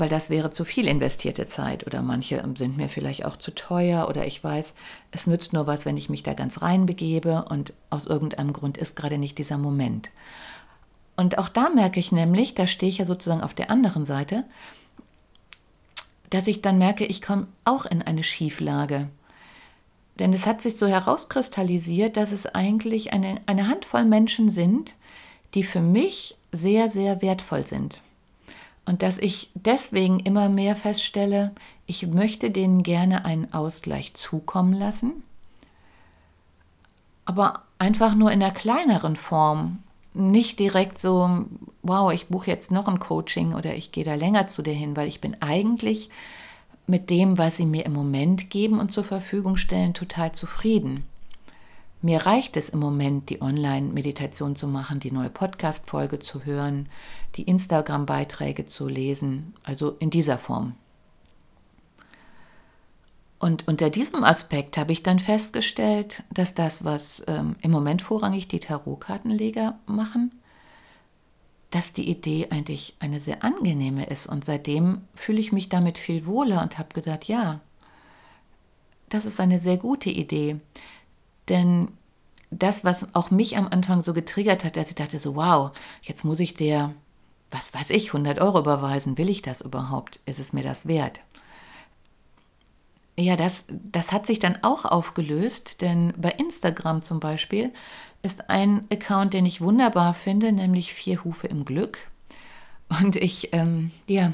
weil 0.00 0.08
das 0.08 0.30
wäre 0.30 0.50
zu 0.50 0.64
viel 0.64 0.86
investierte 0.86 1.46
Zeit 1.46 1.86
oder 1.86 2.02
manche 2.02 2.42
sind 2.56 2.76
mir 2.76 2.88
vielleicht 2.88 3.24
auch 3.24 3.36
zu 3.36 3.54
teuer 3.54 4.08
oder 4.08 4.26
ich 4.26 4.42
weiß, 4.42 4.72
es 5.10 5.26
nützt 5.26 5.52
nur 5.52 5.66
was, 5.66 5.86
wenn 5.86 5.96
ich 5.96 6.08
mich 6.08 6.22
da 6.22 6.34
ganz 6.34 6.62
rein 6.62 6.86
begebe 6.86 7.44
und 7.48 7.72
aus 7.90 8.06
irgendeinem 8.06 8.52
Grund 8.52 8.78
ist 8.78 8.96
gerade 8.96 9.18
nicht 9.18 9.38
dieser 9.38 9.58
Moment. 9.58 10.10
Und 11.16 11.38
auch 11.38 11.48
da 11.48 11.68
merke 11.70 11.98
ich 11.98 12.12
nämlich, 12.12 12.54
da 12.54 12.66
stehe 12.66 12.90
ich 12.90 12.98
ja 12.98 13.04
sozusagen 13.04 13.42
auf 13.42 13.54
der 13.54 13.70
anderen 13.70 14.06
Seite, 14.06 14.44
dass 16.30 16.46
ich 16.46 16.62
dann 16.62 16.78
merke, 16.78 17.04
ich 17.04 17.22
komme 17.22 17.48
auch 17.64 17.86
in 17.86 18.02
eine 18.02 18.22
Schieflage. 18.22 19.08
Denn 20.18 20.32
es 20.32 20.46
hat 20.46 20.62
sich 20.62 20.76
so 20.76 20.86
herauskristallisiert, 20.86 22.16
dass 22.16 22.32
es 22.32 22.46
eigentlich 22.46 23.12
eine, 23.12 23.40
eine 23.46 23.68
Handvoll 23.68 24.04
Menschen 24.04 24.50
sind, 24.50 24.94
die 25.54 25.62
für 25.62 25.80
mich 25.80 26.36
sehr, 26.52 26.90
sehr 26.90 27.22
wertvoll 27.22 27.66
sind. 27.66 28.00
Und 28.88 29.02
dass 29.02 29.18
ich 29.18 29.50
deswegen 29.54 30.18
immer 30.18 30.48
mehr 30.48 30.74
feststelle, 30.74 31.52
ich 31.84 32.06
möchte 32.06 32.50
denen 32.50 32.82
gerne 32.82 33.26
einen 33.26 33.52
Ausgleich 33.52 34.14
zukommen 34.14 34.72
lassen, 34.72 35.22
aber 37.26 37.64
einfach 37.78 38.14
nur 38.14 38.32
in 38.32 38.40
der 38.40 38.50
kleineren 38.50 39.16
Form. 39.16 39.80
Nicht 40.14 40.58
direkt 40.58 40.98
so, 40.98 41.44
wow, 41.82 42.10
ich 42.14 42.28
buche 42.28 42.50
jetzt 42.50 42.70
noch 42.70 42.88
ein 42.88 42.98
Coaching 42.98 43.52
oder 43.52 43.74
ich 43.74 43.92
gehe 43.92 44.04
da 44.04 44.14
länger 44.14 44.46
zu 44.46 44.62
dir 44.62 44.72
hin, 44.72 44.96
weil 44.96 45.08
ich 45.08 45.20
bin 45.20 45.36
eigentlich 45.42 46.08
mit 46.86 47.10
dem, 47.10 47.36
was 47.36 47.56
sie 47.56 47.66
mir 47.66 47.84
im 47.84 47.92
Moment 47.92 48.48
geben 48.48 48.80
und 48.80 48.90
zur 48.90 49.04
Verfügung 49.04 49.58
stellen, 49.58 49.92
total 49.92 50.32
zufrieden. 50.32 51.04
Mir 52.00 52.26
reicht 52.26 52.56
es 52.56 52.68
im 52.68 52.78
Moment, 52.78 53.28
die 53.28 53.42
Online-Meditation 53.42 54.54
zu 54.54 54.68
machen, 54.68 55.00
die 55.00 55.10
neue 55.10 55.30
Podcast-Folge 55.30 56.20
zu 56.20 56.44
hören, 56.44 56.88
die 57.34 57.42
Instagram-Beiträge 57.42 58.66
zu 58.66 58.86
lesen, 58.86 59.54
also 59.64 59.96
in 59.98 60.10
dieser 60.10 60.38
Form. 60.38 60.74
Und 63.40 63.66
unter 63.66 63.90
diesem 63.90 64.22
Aspekt 64.22 64.76
habe 64.76 64.92
ich 64.92 65.02
dann 65.02 65.18
festgestellt, 65.18 66.22
dass 66.32 66.54
das, 66.54 66.84
was 66.84 67.24
ähm, 67.26 67.56
im 67.62 67.70
Moment 67.70 68.02
vorrangig 68.02 68.48
die 68.48 68.60
Tarotkartenleger 68.60 69.78
machen, 69.86 70.32
dass 71.70 71.92
die 71.92 72.08
Idee 72.08 72.48
eigentlich 72.50 72.96
eine 73.00 73.20
sehr 73.20 73.44
angenehme 73.44 74.06
ist. 74.06 74.26
Und 74.26 74.44
seitdem 74.44 75.02
fühle 75.14 75.40
ich 75.40 75.52
mich 75.52 75.68
damit 75.68 75.98
viel 75.98 76.26
wohler 76.26 76.62
und 76.62 76.78
habe 76.78 76.94
gedacht, 76.94 77.24
ja, 77.24 77.60
das 79.08 79.24
ist 79.24 79.40
eine 79.40 79.60
sehr 79.60 79.76
gute 79.76 80.10
Idee. 80.10 80.56
Denn 81.48 81.88
das, 82.50 82.84
was 82.84 83.14
auch 83.14 83.30
mich 83.30 83.56
am 83.56 83.68
Anfang 83.68 84.00
so 84.00 84.14
getriggert 84.14 84.64
hat, 84.64 84.76
dass 84.76 84.88
ich 84.88 84.94
dachte 84.94 85.18
so, 85.18 85.36
wow, 85.36 85.72
jetzt 86.02 86.24
muss 86.24 86.40
ich 86.40 86.54
der, 86.54 86.94
was 87.50 87.74
weiß 87.74 87.90
ich, 87.90 88.08
100 88.08 88.40
Euro 88.40 88.60
überweisen. 88.60 89.18
Will 89.18 89.28
ich 89.28 89.42
das 89.42 89.60
überhaupt? 89.60 90.20
Ist 90.26 90.38
es 90.38 90.52
mir 90.52 90.62
das 90.62 90.86
wert? 90.88 91.20
ja, 93.18 93.36
das, 93.36 93.64
das 93.68 94.12
hat 94.12 94.26
sich 94.26 94.38
dann 94.38 94.58
auch 94.62 94.84
aufgelöst, 94.84 95.80
denn 95.80 96.14
bei 96.16 96.30
Instagram 96.30 97.02
zum 97.02 97.18
Beispiel 97.18 97.72
ist 98.22 98.48
ein 98.48 98.84
Account, 98.92 99.34
den 99.34 99.44
ich 99.44 99.60
wunderbar 99.60 100.14
finde, 100.14 100.52
nämlich 100.52 100.94
Vier 100.94 101.24
Hufe 101.24 101.48
im 101.48 101.64
Glück. 101.64 101.98
Und 103.00 103.16
ich, 103.16 103.52
ähm, 103.52 103.90
ja, 104.06 104.32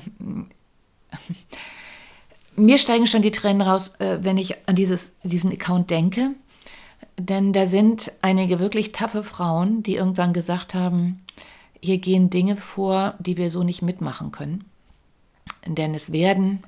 mir 2.57 2.79
steigen 2.79 3.07
schon 3.07 3.23
die 3.23 3.31
Tränen 3.31 3.63
raus, 3.63 3.95
äh, 4.01 4.19
wenn 4.21 4.37
ich 4.37 4.69
an 4.69 4.77
dieses, 4.77 5.11
diesen 5.23 5.51
Account 5.51 5.91
denke. 5.91 6.33
Denn 7.19 7.53
da 7.53 7.67
sind 7.67 8.13
einige 8.23 8.59
wirklich 8.59 8.93
taffe 8.93 9.23
Frauen, 9.23 9.83
die 9.83 9.97
irgendwann 9.97 10.33
gesagt 10.33 10.75
haben, 10.75 11.23
hier 11.81 11.99
gehen 11.99 12.31
Dinge 12.31 12.57
vor, 12.57 13.15
die 13.19 13.37
wir 13.37 13.51
so 13.51 13.63
nicht 13.63 13.83
mitmachen 13.83 14.33
können. 14.33 14.65
Denn 15.67 15.95
es 15.95 16.13
werden 16.13 16.63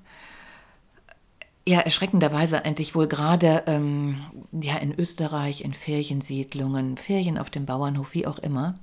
ja 1.67 1.81
erschreckenderweise 1.81 2.65
eigentlich 2.65 2.95
wohl 2.95 3.09
gerade 3.09 3.65
ähm, 3.67 4.19
ja, 4.53 4.77
in 4.77 4.97
Österreich, 4.99 5.63
in 5.63 5.75
Feriensiedlungen, 5.75 6.97
Ferien 6.97 7.39
auf 7.39 7.51
dem 7.51 7.67
Bauernhof, 7.67 8.15
wie 8.15 8.27
auch 8.27 8.39
immer, 8.39 8.75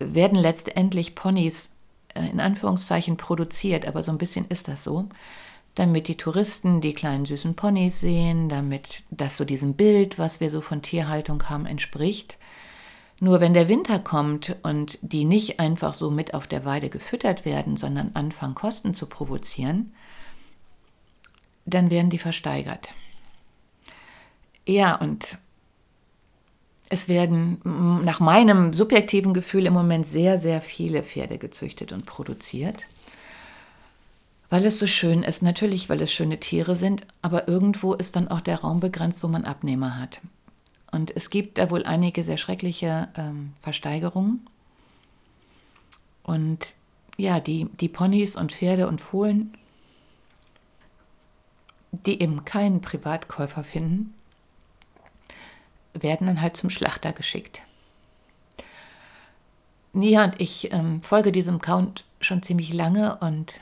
werden 0.00 0.36
letztendlich 0.36 1.14
Ponys 1.14 1.70
äh, 2.14 2.26
in 2.28 2.40
Anführungszeichen 2.40 3.16
produziert, 3.16 3.86
aber 3.86 4.02
so 4.02 4.10
ein 4.10 4.18
bisschen 4.18 4.46
ist 4.48 4.68
das 4.68 4.82
so, 4.82 5.08
damit 5.74 6.08
die 6.08 6.16
Touristen 6.16 6.80
die 6.80 6.92
kleinen 6.92 7.24
süßen 7.24 7.54
Ponys 7.54 8.00
sehen, 8.00 8.48
damit 8.48 9.04
das 9.10 9.36
so 9.36 9.44
diesem 9.44 9.74
Bild, 9.74 10.18
was 10.18 10.40
wir 10.40 10.50
so 10.50 10.60
von 10.60 10.82
Tierhaltung 10.82 11.48
haben, 11.48 11.66
entspricht. 11.66 12.38
Nur 13.20 13.40
wenn 13.40 13.54
der 13.54 13.68
Winter 13.68 13.98
kommt 13.98 14.56
und 14.62 14.98
die 15.00 15.24
nicht 15.24 15.60
einfach 15.60 15.94
so 15.94 16.10
mit 16.10 16.34
auf 16.34 16.46
der 16.46 16.64
Weide 16.64 16.90
gefüttert 16.90 17.44
werden, 17.44 17.76
sondern 17.76 18.10
anfangen 18.14 18.54
Kosten 18.54 18.94
zu 18.94 19.06
provozieren, 19.06 19.94
dann 21.64 21.90
werden 21.90 22.10
die 22.10 22.18
versteigert. 22.18 22.88
Ja, 24.66 24.96
und 24.96 25.38
es 26.88 27.08
werden 27.08 27.60
nach 28.04 28.20
meinem 28.20 28.72
subjektiven 28.74 29.32
Gefühl 29.32 29.66
im 29.66 29.72
Moment 29.72 30.06
sehr, 30.06 30.38
sehr 30.38 30.60
viele 30.60 31.02
Pferde 31.02 31.38
gezüchtet 31.38 31.92
und 31.92 32.04
produziert 32.04 32.86
weil 34.52 34.66
es 34.66 34.78
so 34.78 34.86
schön 34.86 35.22
ist. 35.22 35.40
Natürlich, 35.40 35.88
weil 35.88 36.02
es 36.02 36.12
schöne 36.12 36.38
Tiere 36.38 36.76
sind, 36.76 37.06
aber 37.22 37.48
irgendwo 37.48 37.94
ist 37.94 38.16
dann 38.16 38.28
auch 38.28 38.42
der 38.42 38.60
Raum 38.60 38.80
begrenzt, 38.80 39.22
wo 39.22 39.28
man 39.28 39.46
Abnehmer 39.46 39.98
hat. 39.98 40.20
Und 40.90 41.10
es 41.16 41.30
gibt 41.30 41.56
da 41.56 41.70
wohl 41.70 41.84
einige 41.84 42.22
sehr 42.22 42.36
schreckliche 42.36 43.08
ähm, 43.16 43.54
Versteigerungen. 43.62 44.46
Und 46.22 46.74
ja, 47.16 47.40
die, 47.40 47.64
die 47.80 47.88
Ponys 47.88 48.36
und 48.36 48.52
Pferde 48.52 48.88
und 48.88 49.00
Fohlen, 49.00 49.56
die 51.90 52.20
eben 52.20 52.44
keinen 52.44 52.82
Privatkäufer 52.82 53.64
finden, 53.64 54.12
werden 55.94 56.26
dann 56.26 56.42
halt 56.42 56.58
zum 56.58 56.68
Schlachter 56.68 57.14
geschickt. 57.14 57.62
Ja, 59.94 60.24
und 60.24 60.38
ich 60.42 60.70
ähm, 60.74 61.00
folge 61.00 61.32
diesem 61.32 61.62
Count 61.62 62.04
schon 62.20 62.42
ziemlich 62.42 62.74
lange 62.74 63.16
und 63.16 63.58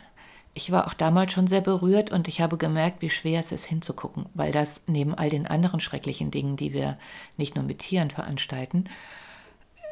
ich 0.61 0.71
war 0.71 0.87
auch 0.87 0.95
damals 0.95 1.33
schon 1.33 1.47
sehr 1.47 1.63
berührt 1.63 2.11
und 2.11 2.29
ich 2.29 2.41
habe 2.41 2.59
gemerkt, 2.59 3.01
wie 3.01 3.11
schwer 3.11 3.41
es 3.41 3.51
ist 3.51 3.65
hinzugucken, 3.65 4.27
weil 4.35 4.53
das 4.53 4.83
neben 4.87 5.15
all 5.15 5.31
den 5.31 5.47
anderen 5.47 5.81
schrecklichen 5.81 6.31
Dingen, 6.31 6.57
die 6.57 6.73
wir 6.73 6.99
nicht 7.39 7.55
nur 7.57 7.65
mit 7.65 7.79
Tieren 7.79 8.11
veranstalten, 8.11 8.85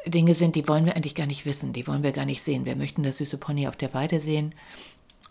Dinge 0.07 0.35
sind, 0.35 0.57
die 0.57 0.69
wollen 0.69 0.85
wir 0.85 0.95
eigentlich 0.95 1.15
gar 1.15 1.27
nicht 1.27 1.47
wissen, 1.47 1.73
die 1.73 1.87
wollen 1.87 2.03
wir 2.03 2.13
gar 2.13 2.25
nicht 2.25 2.43
sehen. 2.43 2.67
Wir 2.67 2.77
möchten 2.77 3.03
das 3.03 3.17
süße 3.17 3.39
Pony 3.39 3.67
auf 3.67 3.77
der 3.77 3.95
Weide 3.95 4.21
sehen 4.21 4.55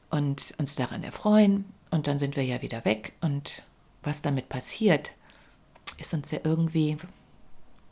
und 0.09 0.53
uns 0.57 0.75
daran 0.75 1.03
erfreuen 1.03 1.65
und 1.91 2.07
dann 2.07 2.19
sind 2.19 2.35
wir 2.35 2.43
ja 2.43 2.61
wieder 2.61 2.83
weg 2.83 3.13
und 3.21 3.63
was 4.03 4.21
damit 4.21 4.49
passiert, 4.49 5.11
ist 5.99 6.13
uns 6.13 6.31
ja 6.31 6.39
irgendwie, 6.43 6.97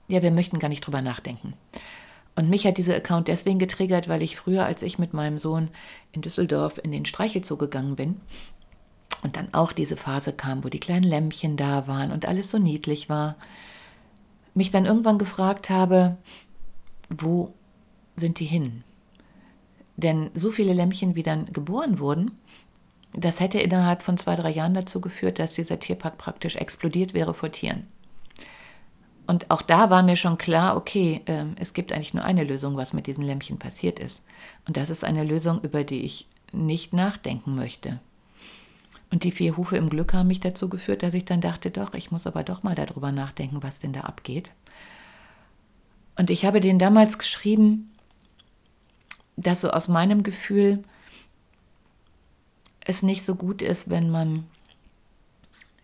ja, 0.07 0.21
wir 0.21 0.31
möchten 0.31 0.59
gar 0.59 0.69
nicht 0.69 0.81
drüber 0.81 1.01
nachdenken. 1.01 1.53
Und 2.35 2.49
mich 2.49 2.65
hat 2.65 2.77
dieser 2.77 2.95
Account 2.95 3.27
deswegen 3.27 3.59
getriggert, 3.59 4.09
weil 4.09 4.21
ich 4.21 4.35
früher, 4.35 4.65
als 4.65 4.81
ich 4.81 4.99
mit 4.99 5.13
meinem 5.13 5.37
Sohn 5.37 5.69
in 6.11 6.21
Düsseldorf 6.21 6.79
in 6.83 6.91
den 6.91 7.05
Streichelzoo 7.05 7.55
gegangen 7.55 7.95
bin 7.95 8.19
und 9.23 9.37
dann 9.37 9.53
auch 9.53 9.71
diese 9.71 9.95
Phase 9.95 10.33
kam, 10.33 10.63
wo 10.63 10.69
die 10.69 10.79
kleinen 10.79 11.03
Lämpchen 11.03 11.55
da 11.55 11.87
waren 11.87 12.11
und 12.11 12.27
alles 12.27 12.49
so 12.49 12.57
niedlich 12.57 13.09
war, 13.09 13.37
mich 14.53 14.71
dann 14.71 14.85
irgendwann 14.85 15.17
gefragt 15.17 15.69
habe, 15.69 16.17
wo 17.09 17.53
sind 18.17 18.39
die 18.39 18.45
hin? 18.45 18.83
Denn 19.97 20.29
so 20.33 20.51
viele 20.51 20.73
Lämpchen, 20.73 21.15
wie 21.15 21.23
dann 21.23 21.45
geboren 21.47 21.99
wurden, 21.99 22.31
das 23.11 23.39
hätte 23.39 23.59
innerhalb 23.59 24.01
von 24.01 24.17
zwei, 24.17 24.35
drei 24.35 24.51
Jahren 24.51 24.73
dazu 24.73 24.99
geführt, 24.99 25.39
dass 25.39 25.53
dieser 25.53 25.79
Tierpark 25.79 26.17
praktisch 26.17 26.57
explodiert 26.57 27.13
wäre 27.13 27.33
vor 27.33 27.51
Tieren. 27.51 27.87
Und 29.27 29.49
auch 29.49 29.61
da 29.61 29.89
war 29.89 30.03
mir 30.03 30.17
schon 30.17 30.37
klar, 30.37 30.77
okay, 30.77 31.21
äh, 31.25 31.45
es 31.59 31.73
gibt 31.73 31.91
eigentlich 31.91 32.13
nur 32.13 32.23
eine 32.23 32.43
Lösung, 32.43 32.77
was 32.77 32.93
mit 32.93 33.07
diesen 33.07 33.23
Lämpchen 33.23 33.57
passiert 33.57 33.99
ist. 33.99 34.21
Und 34.67 34.77
das 34.77 34.89
ist 34.89 35.03
eine 35.03 35.23
Lösung, 35.23 35.61
über 35.61 35.83
die 35.83 36.03
ich 36.03 36.27
nicht 36.51 36.93
nachdenken 36.93 37.55
möchte. 37.55 37.99
Und 39.11 39.23
die 39.23 39.31
vier 39.31 39.57
Hufe 39.57 39.77
im 39.77 39.89
Glück 39.89 40.13
haben 40.13 40.27
mich 40.27 40.39
dazu 40.39 40.69
geführt, 40.69 41.03
dass 41.03 41.13
ich 41.13 41.25
dann 41.25 41.41
dachte, 41.41 41.71
doch, 41.71 41.93
ich 41.93 42.11
muss 42.11 42.27
aber 42.27 42.43
doch 42.43 42.63
mal 42.63 42.75
darüber 42.75 43.11
nachdenken, 43.11 43.63
was 43.63 43.79
denn 43.79 43.93
da 43.93 44.01
abgeht. 44.01 44.51
Und 46.17 46.29
ich 46.29 46.45
habe 46.45 46.61
den 46.61 46.79
damals 46.79 47.17
geschrieben, 47.17 47.91
dass 49.37 49.61
so 49.61 49.69
aus 49.69 49.87
meinem 49.87 50.23
Gefühl 50.23 50.83
es 52.85 53.03
nicht 53.03 53.23
so 53.23 53.35
gut 53.35 53.61
ist, 53.61 53.89
wenn 53.89 54.09
man 54.09 54.45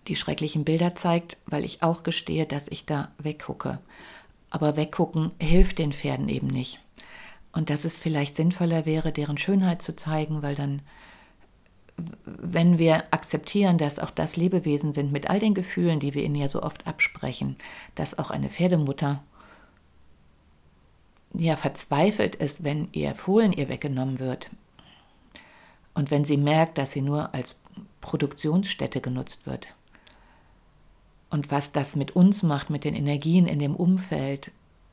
die 0.07 0.15
schrecklichen 0.15 0.63
Bilder 0.63 0.95
zeigt, 0.95 1.37
weil 1.45 1.63
ich 1.63 1.83
auch 1.83 2.03
gestehe, 2.03 2.45
dass 2.45 2.67
ich 2.67 2.85
da 2.85 3.11
weggucke. 3.17 3.79
Aber 4.49 4.75
weggucken 4.75 5.31
hilft 5.39 5.77
den 5.77 5.93
Pferden 5.93 6.27
eben 6.27 6.47
nicht. 6.47 6.79
Und 7.53 7.69
dass 7.69 7.85
es 7.85 7.99
vielleicht 7.99 8.35
sinnvoller 8.35 8.85
wäre, 8.85 9.11
deren 9.11 9.37
Schönheit 9.37 9.81
zu 9.81 9.95
zeigen, 9.95 10.41
weil 10.41 10.55
dann, 10.55 10.81
wenn 12.25 12.77
wir 12.77 13.13
akzeptieren, 13.13 13.77
dass 13.77 13.99
auch 13.99 14.09
das 14.09 14.37
Lebewesen 14.37 14.93
sind 14.93 15.11
mit 15.11 15.29
all 15.29 15.39
den 15.39 15.53
Gefühlen, 15.53 15.99
die 15.99 16.13
wir 16.13 16.23
ihnen 16.23 16.35
ja 16.35 16.49
so 16.49 16.63
oft 16.63 16.87
absprechen, 16.87 17.55
dass 17.95 18.17
auch 18.17 18.31
eine 18.31 18.49
Pferdemutter 18.49 19.21
ja 21.33 21.55
verzweifelt 21.55 22.35
ist, 22.35 22.63
wenn 22.63 22.89
ihr 22.91 23.13
Fohlen 23.15 23.53
ihr 23.53 23.69
weggenommen 23.69 24.19
wird. 24.19 24.49
Und 25.93 26.09
wenn 26.09 26.25
sie 26.25 26.37
merkt, 26.37 26.77
dass 26.77 26.91
sie 26.91 27.01
nur 27.01 27.33
als 27.33 27.59
Produktionsstätte 27.99 29.01
genutzt 29.01 29.45
wird 29.45 29.73
und 31.31 31.49
was 31.49 31.71
das 31.71 31.95
mit 31.95 32.11
uns 32.11 32.43
macht, 32.43 32.69
mit 32.69 32.83
den 32.83 32.93
Energien 32.93 33.47
in 33.47 33.57
dem 33.57 33.75
Umfeld 33.75 34.51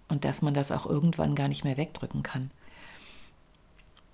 und 0.09 0.24
dass 0.24 0.40
man 0.40 0.55
das 0.55 0.70
auch 0.70 0.87
irgendwann 0.87 1.35
gar 1.35 1.48
nicht 1.48 1.64
mehr 1.64 1.77
wegdrücken 1.77 2.22
kann. 2.22 2.51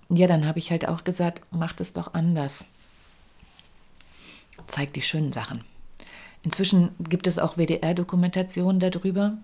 Ja, 0.09 0.27
dann 0.27 0.45
habe 0.45 0.59
ich 0.59 0.71
halt 0.71 0.87
auch 0.87 1.03
gesagt, 1.03 1.41
macht 1.51 1.79
es 1.79 1.93
doch 1.93 2.13
anders. 2.13 2.65
Zeigt 4.67 4.95
die 4.95 5.01
schönen 5.01 5.31
Sachen. 5.31 5.63
Inzwischen 6.43 6.89
gibt 6.99 7.27
es 7.27 7.39
auch 7.39 7.57
WDR-Dokumentationen 7.57 8.79
darüber, 8.79 9.37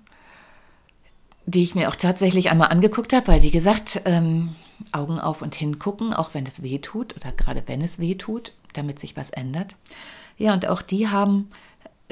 die 1.45 1.63
ich 1.63 1.73
mir 1.73 1.89
auch 1.89 1.95
tatsächlich 1.95 2.51
einmal 2.51 2.69
angeguckt 2.69 3.13
habe, 3.13 3.27
weil 3.27 3.41
wie 3.41 3.51
gesagt, 3.51 4.01
ähm, 4.05 4.55
Augen 4.91 5.19
auf 5.19 5.41
und 5.41 5.55
hingucken, 5.55 6.13
auch 6.13 6.33
wenn 6.33 6.45
es 6.45 6.61
weh 6.61 6.79
tut 6.79 7.15
oder 7.15 7.31
gerade 7.31 7.63
wenn 7.67 7.81
es 7.81 7.99
weh 7.99 8.15
tut, 8.15 8.53
damit 8.73 8.99
sich 8.99 9.17
was 9.17 9.31
ändert. 9.31 9.75
Ja, 10.37 10.53
und 10.53 10.67
auch 10.67 10.81
die 10.81 11.07
haben 11.07 11.49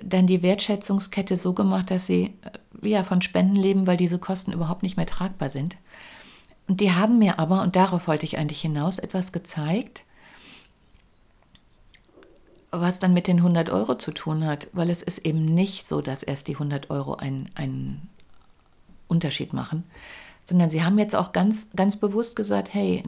dann 0.04 0.28
die 0.28 0.42
Wertschätzungskette 0.42 1.38
so 1.38 1.54
gemacht, 1.54 1.92
dass 1.92 2.06
sie 2.06 2.34
äh, 2.84 2.90
ja 2.90 3.04
von 3.04 3.22
Spenden 3.22 3.56
leben, 3.56 3.88
weil 3.88 3.98
diese 3.98 4.20
Kosten 4.20 4.52
überhaupt 4.52 4.84
nicht 4.84 4.98
mehr 4.98 5.06
tragbar 5.06 5.50
sind. 5.50 5.78
Und 6.68 6.82
die 6.82 6.92
haben 6.92 7.18
mir 7.18 7.40
aber, 7.40 7.62
und 7.64 7.76
darauf 7.76 8.08
wollte 8.08 8.26
ich 8.26 8.38
eigentlich 8.38 8.62
hinaus, 8.62 9.00
etwas 9.00 9.32
gezeigt, 9.32 10.04
was 12.72 13.00
dann 13.00 13.14
mit 13.14 13.28
den 13.28 13.38
100 13.38 13.70
Euro 13.72 13.96
zu 13.96 14.12
tun 14.12 14.46
hat, 14.46 14.68
weil 14.74 14.90
es 14.90 15.02
ist 15.02 15.26
eben 15.26 15.46
nicht 15.46 15.88
so, 15.88 16.02
dass 16.02 16.22
erst 16.22 16.48
die 16.48 16.54
100 16.54 16.90
Euro 16.90 17.16
einen, 17.16 18.10
Unterschied 19.08 19.54
machen, 19.54 19.86
sondern 20.46 20.70
sie 20.70 20.84
haben 20.84 21.00
jetzt 21.00 21.16
auch 21.16 21.32
ganz, 21.32 21.72
ganz 21.76 21.96
bewusst 21.96 22.36
gesagt, 22.36 22.72
hey, 22.76 23.04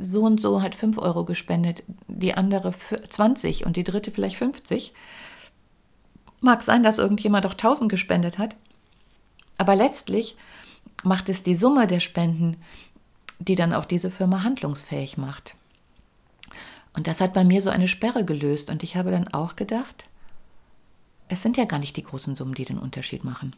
so 0.00 0.22
und 0.22 0.40
so 0.40 0.62
hat 0.62 0.76
5 0.76 0.96
Euro 0.98 1.24
gespendet, 1.24 1.82
die 2.06 2.34
andere 2.34 2.72
20 2.72 3.66
und 3.66 3.76
die 3.76 3.82
dritte 3.82 4.12
vielleicht 4.12 4.36
50. 4.36 4.92
Mag 6.40 6.62
sein, 6.62 6.82
dass 6.82 6.98
irgendjemand 6.98 7.44
doch 7.44 7.52
1000 7.52 7.90
gespendet 7.90 8.38
hat, 8.38 8.56
aber 9.56 9.74
letztlich 9.74 10.36
macht 11.02 11.28
es 11.28 11.42
die 11.42 11.54
Summe 11.54 11.86
der 11.86 12.00
Spenden, 12.00 12.56
die 13.38 13.54
dann 13.54 13.72
auch 13.72 13.84
diese 13.84 14.10
Firma 14.10 14.42
handlungsfähig 14.42 15.16
macht. 15.16 15.54
Und 16.94 17.06
das 17.06 17.20
hat 17.20 17.34
bei 17.34 17.44
mir 17.44 17.62
so 17.62 17.70
eine 17.70 17.88
Sperre 17.88 18.24
gelöst 18.24 18.70
und 18.70 18.82
ich 18.82 18.96
habe 18.96 19.10
dann 19.10 19.28
auch 19.28 19.56
gedacht, 19.56 20.06
es 21.28 21.42
sind 21.42 21.56
ja 21.56 21.64
gar 21.64 21.78
nicht 21.78 21.96
die 21.96 22.02
großen 22.02 22.34
Summen, 22.34 22.54
die 22.54 22.64
den 22.64 22.78
Unterschied 22.78 23.22
machen. 23.22 23.54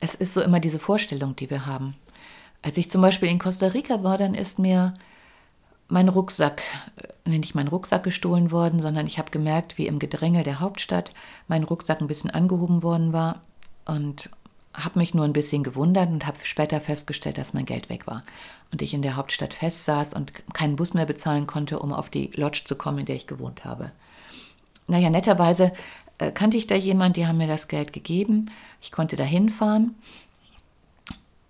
Es 0.00 0.14
ist 0.14 0.34
so 0.34 0.42
immer 0.42 0.60
diese 0.60 0.78
Vorstellung, 0.78 1.34
die 1.34 1.50
wir 1.50 1.66
haben. 1.66 1.96
Als 2.62 2.76
ich 2.76 2.90
zum 2.90 3.00
Beispiel 3.00 3.28
in 3.28 3.38
Costa 3.38 3.68
Rica 3.68 4.04
war, 4.04 4.18
dann 4.18 4.34
ist 4.34 4.58
mir 4.58 4.94
mein 5.88 6.08
Rucksack, 6.08 6.62
äh, 7.24 7.30
nicht 7.30 7.54
mein 7.54 7.68
Rucksack 7.68 8.04
gestohlen 8.04 8.50
worden, 8.50 8.80
sondern 8.80 9.06
ich 9.06 9.18
habe 9.18 9.30
gemerkt, 9.30 9.78
wie 9.78 9.86
im 9.86 9.98
Gedränge 9.98 10.42
der 10.42 10.60
Hauptstadt 10.60 11.12
mein 11.48 11.64
Rucksack 11.64 12.00
ein 12.00 12.06
bisschen 12.06 12.30
angehoben 12.30 12.82
worden 12.82 13.12
war 13.12 13.40
und 13.86 14.30
habe 14.74 14.98
mich 14.98 15.14
nur 15.14 15.24
ein 15.24 15.32
bisschen 15.32 15.64
gewundert 15.64 16.08
und 16.10 16.26
habe 16.26 16.38
später 16.44 16.80
festgestellt, 16.80 17.38
dass 17.38 17.54
mein 17.54 17.64
Geld 17.64 17.88
weg 17.88 18.06
war 18.06 18.20
und 18.70 18.82
ich 18.82 18.94
in 18.94 19.02
der 19.02 19.16
Hauptstadt 19.16 19.54
festsaß 19.54 20.14
und 20.14 20.32
keinen 20.52 20.76
Bus 20.76 20.94
mehr 20.94 21.06
bezahlen 21.06 21.46
konnte, 21.46 21.78
um 21.78 21.92
auf 21.92 22.10
die 22.10 22.30
Lodge 22.34 22.62
zu 22.64 22.76
kommen, 22.76 22.98
in 22.98 23.06
der 23.06 23.16
ich 23.16 23.26
gewohnt 23.26 23.64
habe. 23.64 23.90
Naja, 24.86 25.10
netterweise 25.10 25.72
äh, 26.18 26.30
kannte 26.30 26.56
ich 26.56 26.66
da 26.66 26.74
jemanden, 26.74 27.14
die 27.14 27.26
haben 27.26 27.38
mir 27.38 27.48
das 27.48 27.68
Geld 27.68 27.92
gegeben. 27.92 28.50
Ich 28.80 28.92
konnte 28.92 29.16
da 29.16 29.24
hinfahren 29.24 29.96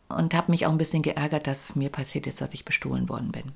und 0.08 0.34
habe 0.34 0.50
mich 0.50 0.66
auch 0.66 0.70
ein 0.70 0.78
bisschen 0.78 1.02
geärgert, 1.02 1.46
dass 1.46 1.64
es 1.64 1.76
mir 1.76 1.90
passiert 1.90 2.26
ist, 2.26 2.40
dass 2.40 2.54
ich 2.54 2.64
bestohlen 2.64 3.08
worden 3.08 3.30
bin. 3.30 3.52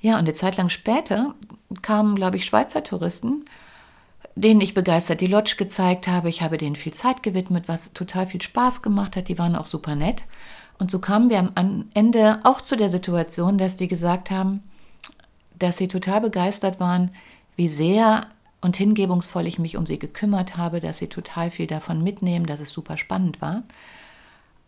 Ja, 0.00 0.14
und 0.14 0.20
eine 0.20 0.32
Zeit 0.32 0.56
lang 0.56 0.70
später 0.70 1.34
kamen, 1.82 2.16
glaube 2.16 2.36
ich, 2.36 2.46
Schweizer 2.46 2.82
Touristen, 2.82 3.44
denen 4.34 4.60
ich 4.60 4.74
begeistert 4.74 5.20
die 5.20 5.26
Lodge 5.26 5.56
gezeigt 5.58 6.08
habe. 6.08 6.28
Ich 6.28 6.42
habe 6.42 6.56
denen 6.56 6.76
viel 6.76 6.94
Zeit 6.94 7.22
gewidmet, 7.22 7.68
was 7.68 7.92
total 7.92 8.26
viel 8.26 8.40
Spaß 8.40 8.80
gemacht 8.82 9.16
hat. 9.16 9.28
Die 9.28 9.38
waren 9.38 9.56
auch 9.56 9.66
super 9.66 9.94
nett. 9.94 10.22
Und 10.78 10.90
so 10.90 10.98
kamen 10.98 11.28
wir 11.28 11.38
am 11.54 11.84
Ende 11.92 12.40
auch 12.44 12.62
zu 12.62 12.76
der 12.76 12.90
Situation, 12.90 13.58
dass 13.58 13.76
die 13.76 13.88
gesagt 13.88 14.30
haben, 14.30 14.62
dass 15.58 15.76
sie 15.76 15.88
total 15.88 16.22
begeistert 16.22 16.80
waren, 16.80 17.10
wie 17.56 17.68
sehr 17.68 18.26
und 18.62 18.76
hingebungsvoll 18.76 19.46
ich 19.46 19.58
mich 19.58 19.76
um 19.76 19.86
sie 19.86 19.98
gekümmert 19.98 20.56
habe, 20.56 20.80
dass 20.80 20.98
sie 20.98 21.08
total 21.08 21.50
viel 21.50 21.66
davon 21.66 22.02
mitnehmen, 22.02 22.46
dass 22.46 22.60
es 22.60 22.70
super 22.70 22.96
spannend 22.96 23.40
war. 23.40 23.62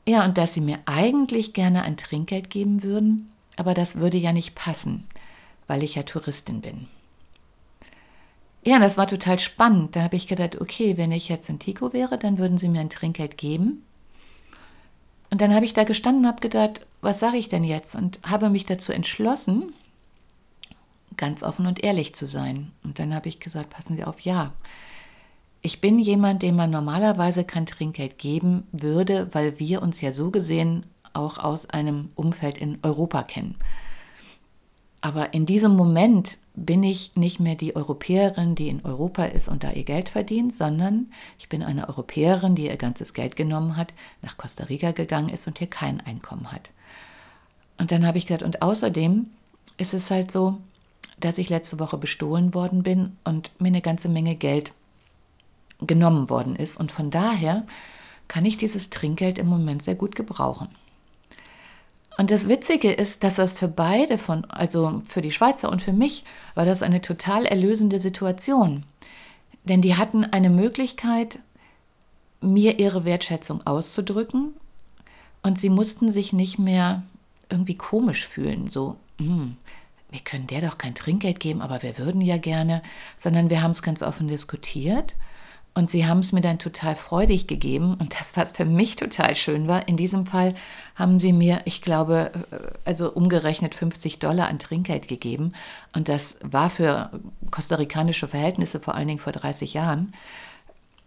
Ja, 0.06 0.24
und 0.24 0.36
dass 0.36 0.54
sie 0.54 0.60
mir 0.60 0.78
eigentlich 0.86 1.52
gerne 1.52 1.82
ein 1.82 1.96
Trinkgeld 1.96 2.50
geben 2.50 2.82
würden, 2.82 3.30
aber 3.56 3.74
das 3.74 3.96
würde 3.96 4.16
ja 4.16 4.32
nicht 4.32 4.54
passen, 4.54 5.06
weil 5.66 5.82
ich 5.82 5.94
ja 5.94 6.02
Touristin 6.02 6.60
bin. 6.60 6.88
Ja, 8.64 8.78
das 8.78 8.96
war 8.96 9.08
total 9.08 9.40
spannend. 9.40 9.96
Da 9.96 10.02
habe 10.02 10.16
ich 10.16 10.28
gedacht, 10.28 10.60
okay, 10.60 10.96
wenn 10.96 11.12
ich 11.12 11.28
jetzt 11.28 11.48
in 11.48 11.58
Tico 11.58 11.92
wäre, 11.92 12.16
dann 12.16 12.38
würden 12.38 12.58
sie 12.58 12.68
mir 12.68 12.80
ein 12.80 12.90
Trinkgeld 12.90 13.36
geben. 13.36 13.84
Und 15.30 15.40
dann 15.40 15.54
habe 15.54 15.64
ich 15.64 15.72
da 15.72 15.84
gestanden 15.84 16.24
und 16.24 16.28
habe 16.28 16.40
gedacht, 16.40 16.86
was 17.00 17.18
sage 17.18 17.38
ich 17.38 17.48
denn 17.48 17.64
jetzt? 17.64 17.94
Und 17.94 18.20
habe 18.22 18.50
mich 18.50 18.66
dazu 18.66 18.92
entschlossen, 18.92 19.72
ganz 21.16 21.42
offen 21.42 21.66
und 21.66 21.82
ehrlich 21.82 22.14
zu 22.14 22.26
sein. 22.26 22.70
Und 22.84 22.98
dann 22.98 23.14
habe 23.14 23.28
ich 23.28 23.40
gesagt, 23.40 23.70
passen 23.70 23.96
Sie 23.96 24.04
auf, 24.04 24.20
ja. 24.20 24.52
Ich 25.64 25.80
bin 25.80 26.00
jemand, 26.00 26.42
dem 26.42 26.56
man 26.56 26.70
normalerweise 26.70 27.44
kein 27.44 27.66
Trinkgeld 27.66 28.18
geben 28.18 28.64
würde, 28.72 29.28
weil 29.32 29.60
wir 29.60 29.80
uns 29.80 30.00
ja 30.00 30.12
so 30.12 30.32
gesehen 30.32 30.84
auch 31.12 31.38
aus 31.38 31.70
einem 31.70 32.10
Umfeld 32.16 32.58
in 32.58 32.78
Europa 32.82 33.22
kennen. 33.22 33.54
Aber 35.00 35.34
in 35.34 35.46
diesem 35.46 35.76
Moment 35.76 36.38
bin 36.54 36.82
ich 36.82 37.14
nicht 37.16 37.38
mehr 37.38 37.54
die 37.54 37.76
Europäerin, 37.76 38.56
die 38.56 38.68
in 38.68 38.84
Europa 38.84 39.24
ist 39.24 39.48
und 39.48 39.62
da 39.62 39.70
ihr 39.70 39.84
Geld 39.84 40.08
verdient, 40.08 40.54
sondern 40.54 41.12
ich 41.38 41.48
bin 41.48 41.62
eine 41.62 41.88
Europäerin, 41.88 42.56
die 42.56 42.66
ihr 42.66 42.76
ganzes 42.76 43.14
Geld 43.14 43.36
genommen 43.36 43.76
hat, 43.76 43.94
nach 44.20 44.36
Costa 44.36 44.64
Rica 44.64 44.90
gegangen 44.90 45.28
ist 45.28 45.46
und 45.46 45.58
hier 45.58 45.68
kein 45.68 46.00
Einkommen 46.00 46.50
hat. 46.50 46.70
Und 47.78 47.90
dann 47.92 48.06
habe 48.06 48.18
ich 48.18 48.26
gesagt, 48.26 48.42
und 48.42 48.62
außerdem 48.62 49.26
ist 49.78 49.94
es 49.94 50.10
halt 50.10 50.30
so, 50.30 50.58
dass 51.18 51.38
ich 51.38 51.48
letzte 51.48 51.78
Woche 51.78 51.98
bestohlen 51.98 52.52
worden 52.52 52.82
bin 52.82 53.16
und 53.24 53.50
mir 53.60 53.68
eine 53.68 53.80
ganze 53.80 54.08
Menge 54.08 54.34
Geld 54.34 54.72
genommen 55.86 56.30
worden 56.30 56.56
ist. 56.56 56.78
Und 56.78 56.92
von 56.92 57.10
daher 57.10 57.66
kann 58.28 58.44
ich 58.44 58.56
dieses 58.56 58.90
Trinkgeld 58.90 59.38
im 59.38 59.46
Moment 59.46 59.82
sehr 59.82 59.94
gut 59.94 60.14
gebrauchen. 60.14 60.68
Und 62.18 62.30
das 62.30 62.48
Witzige 62.48 62.92
ist, 62.92 63.24
dass 63.24 63.36
das 63.36 63.54
für 63.54 63.68
beide 63.68 64.18
von, 64.18 64.44
also 64.46 65.02
für 65.08 65.22
die 65.22 65.32
Schweizer 65.32 65.70
und 65.70 65.80
für 65.80 65.92
mich, 65.92 66.24
war 66.54 66.66
das 66.66 66.82
eine 66.82 67.00
total 67.00 67.46
erlösende 67.46 68.00
Situation. 68.00 68.84
Denn 69.64 69.80
die 69.80 69.96
hatten 69.96 70.24
eine 70.24 70.50
Möglichkeit, 70.50 71.38
mir 72.40 72.78
ihre 72.78 73.04
Wertschätzung 73.04 73.66
auszudrücken 73.66 74.54
und 75.42 75.60
sie 75.60 75.70
mussten 75.70 76.12
sich 76.12 76.32
nicht 76.32 76.58
mehr 76.58 77.02
irgendwie 77.48 77.76
komisch 77.76 78.26
fühlen, 78.26 78.68
so, 78.68 78.96
hm, 79.18 79.56
wir 80.10 80.20
können 80.20 80.46
der 80.46 80.60
doch 80.60 80.76
kein 80.76 80.94
Trinkgeld 80.94 81.40
geben, 81.40 81.62
aber 81.62 81.82
wir 81.82 81.96
würden 81.98 82.20
ja 82.20 82.36
gerne, 82.36 82.82
sondern 83.16 83.48
wir 83.48 83.62
haben 83.62 83.70
es 83.70 83.82
ganz 83.82 84.02
offen 84.02 84.28
diskutiert 84.28 85.14
und 85.74 85.88
sie 85.88 86.06
haben 86.06 86.18
es 86.18 86.32
mir 86.32 86.42
dann 86.42 86.58
total 86.58 86.94
freudig 86.94 87.46
gegeben. 87.46 87.94
Und 87.94 88.18
das, 88.18 88.36
was 88.36 88.52
für 88.52 88.66
mich 88.66 88.96
total 88.96 89.34
schön 89.34 89.68
war, 89.68 89.88
in 89.88 89.96
diesem 89.96 90.26
Fall 90.26 90.54
haben 90.96 91.18
sie 91.18 91.32
mir, 91.32 91.62
ich 91.64 91.80
glaube, 91.80 92.30
äh, 92.50 92.56
also 92.84 93.10
umgerechnet 93.10 93.74
50 93.74 94.18
Dollar 94.18 94.48
an 94.48 94.58
Trinkgeld 94.58 95.08
gegeben. 95.08 95.52
Und 95.94 96.08
das 96.08 96.36
war 96.42 96.68
für 96.68 97.10
kostarikanische 97.50 98.28
Verhältnisse, 98.28 98.80
vor 98.80 98.94
allen 98.94 99.08
Dingen 99.08 99.20
vor 99.20 99.32
30 99.32 99.72
Jahren, 99.72 100.12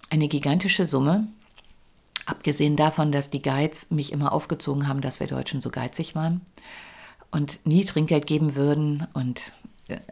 eine 0.09 0.27
gigantische 0.27 0.87
Summe. 0.87 1.27
Abgesehen 2.25 2.75
davon, 2.75 3.11
dass 3.11 3.29
die 3.29 3.43
Guides 3.43 3.91
mich 3.91 4.11
immer 4.11 4.33
aufgezogen 4.33 4.87
haben, 4.87 5.01
dass 5.01 5.19
wir 5.19 5.27
Deutschen 5.27 5.61
so 5.61 5.69
geizig 5.69 6.15
waren 6.15 6.41
und 7.29 7.59
nie 7.67 7.85
Trinkgeld 7.85 8.25
geben 8.25 8.55
würden 8.55 9.05
und 9.13 9.53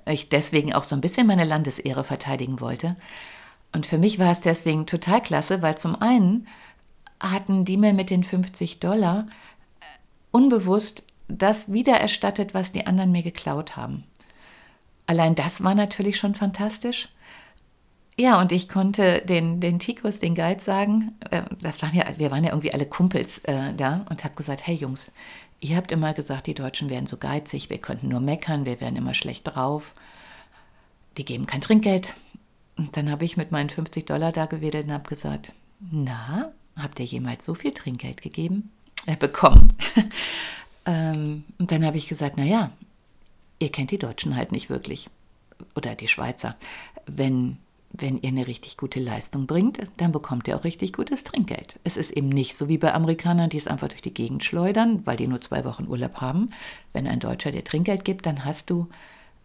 ich 0.06 0.30
deswegen 0.30 0.74
auch 0.74 0.84
so 0.84 0.94
ein 0.94 1.02
bisschen 1.02 1.26
meine 1.26 1.46
Landesehre 1.46 2.04
verteidigen 2.04 2.60
wollte. 2.60 2.96
Und 3.73 3.86
für 3.86 3.97
mich 3.97 4.19
war 4.19 4.31
es 4.31 4.41
deswegen 4.41 4.86
total 4.86 5.21
klasse, 5.21 5.62
weil 5.62 5.77
zum 5.77 5.99
einen 6.01 6.47
hatten 7.19 7.65
die 7.65 7.77
mir 7.77 7.93
mit 7.93 8.09
den 8.09 8.23
50 8.23 8.79
Dollar 8.79 9.27
äh, 9.79 9.86
unbewusst 10.31 11.03
das 11.27 11.71
wiedererstattet, 11.71 12.53
was 12.53 12.71
die 12.71 12.86
anderen 12.86 13.12
mir 13.12 13.23
geklaut 13.23 13.75
haben. 13.75 14.03
Allein 15.07 15.36
das 15.36 15.63
war 15.63 15.75
natürlich 15.75 16.17
schon 16.17 16.36
fantastisch. 16.36 17.09
Ja, 18.17 18.39
und 18.39 18.51
ich 18.51 18.69
konnte 18.69 19.23
den, 19.25 19.59
den 19.59 19.79
Tikus, 19.79 20.19
den 20.19 20.36
Guide 20.36 20.62
sagen, 20.62 21.17
äh, 21.31 21.41
das 21.62 21.81
waren 21.81 21.95
ja, 21.95 22.05
wir 22.17 22.29
waren 22.29 22.43
ja 22.43 22.51
irgendwie 22.51 22.73
alle 22.73 22.86
Kumpels 22.86 23.39
äh, 23.39 23.73
da 23.75 24.05
und 24.09 24.23
habe 24.23 24.36
gesagt, 24.36 24.67
hey 24.67 24.75
Jungs, 24.75 25.12
ihr 25.62 25.75
habt 25.75 25.91
immer 25.91 26.13
gesagt, 26.13 26.45
die 26.45 26.53
Deutschen 26.53 26.89
wären 26.89 27.07
so 27.07 27.17
geizig, 27.17 27.71
wir 27.71 27.79
könnten 27.79 28.09
nur 28.09 28.19
meckern, 28.19 28.65
wir 28.65 28.79
wären 28.81 28.95
immer 28.95 29.15
schlecht 29.15 29.47
drauf. 29.47 29.93
Die 31.17 31.25
geben 31.25 31.47
kein 31.47 31.62
Trinkgeld, 31.62 32.13
und 32.75 32.97
dann 32.97 33.09
habe 33.09 33.25
ich 33.25 33.38
mit 33.38 33.51
meinen 33.51 33.69
50 33.69 34.05
Dollar 34.05 34.31
da 34.31 34.45
gewedelt 34.45 34.86
und 34.86 34.93
habe 34.93 35.09
gesagt, 35.09 35.51
na, 35.91 36.51
habt 36.75 36.99
ihr 36.99 37.05
jemals 37.05 37.45
so 37.45 37.53
viel 37.53 37.71
Trinkgeld 37.71 38.21
gegeben? 38.21 38.71
Äh, 39.05 39.15
bekommen. 39.15 39.73
ähm, 40.86 41.43
und 41.59 41.71
dann 41.71 41.86
habe 41.86 41.97
ich 41.97 42.07
gesagt, 42.07 42.38
naja, 42.38 42.71
ihr 43.59 43.71
kennt 43.71 43.91
die 43.91 43.99
Deutschen 43.99 44.36
halt 44.36 44.51
nicht 44.51 44.69
wirklich. 44.69 45.09
Oder 45.75 45.95
die 45.95 46.07
Schweizer. 46.07 46.55
Wenn, 47.05 47.57
wenn 47.91 48.19
ihr 48.21 48.29
eine 48.29 48.47
richtig 48.47 48.77
gute 48.77 48.99
Leistung 48.99 49.45
bringt, 49.45 49.79
dann 49.97 50.12
bekommt 50.12 50.47
ihr 50.47 50.55
auch 50.55 50.63
richtig 50.63 50.93
gutes 50.93 51.23
Trinkgeld. 51.23 51.79
Es 51.83 51.95
ist 51.95 52.12
eben 52.12 52.29
nicht 52.29 52.57
so 52.57 52.69
wie 52.69 52.79
bei 52.79 52.93
Amerikanern, 52.93 53.49
die 53.49 53.57
es 53.57 53.67
einfach 53.67 53.89
durch 53.89 54.01
die 54.01 54.13
Gegend 54.13 54.43
schleudern, 54.43 55.05
weil 55.05 55.17
die 55.17 55.27
nur 55.27 55.41
zwei 55.41 55.63
Wochen 55.63 55.88
Urlaub 55.88 56.21
haben. 56.21 56.49
Wenn 56.91 57.07
ein 57.07 57.19
Deutscher 57.19 57.51
dir 57.51 57.63
Trinkgeld 57.63 58.03
gibt, 58.03 58.25
dann 58.25 58.45
hast 58.45 58.69
du 58.69 58.88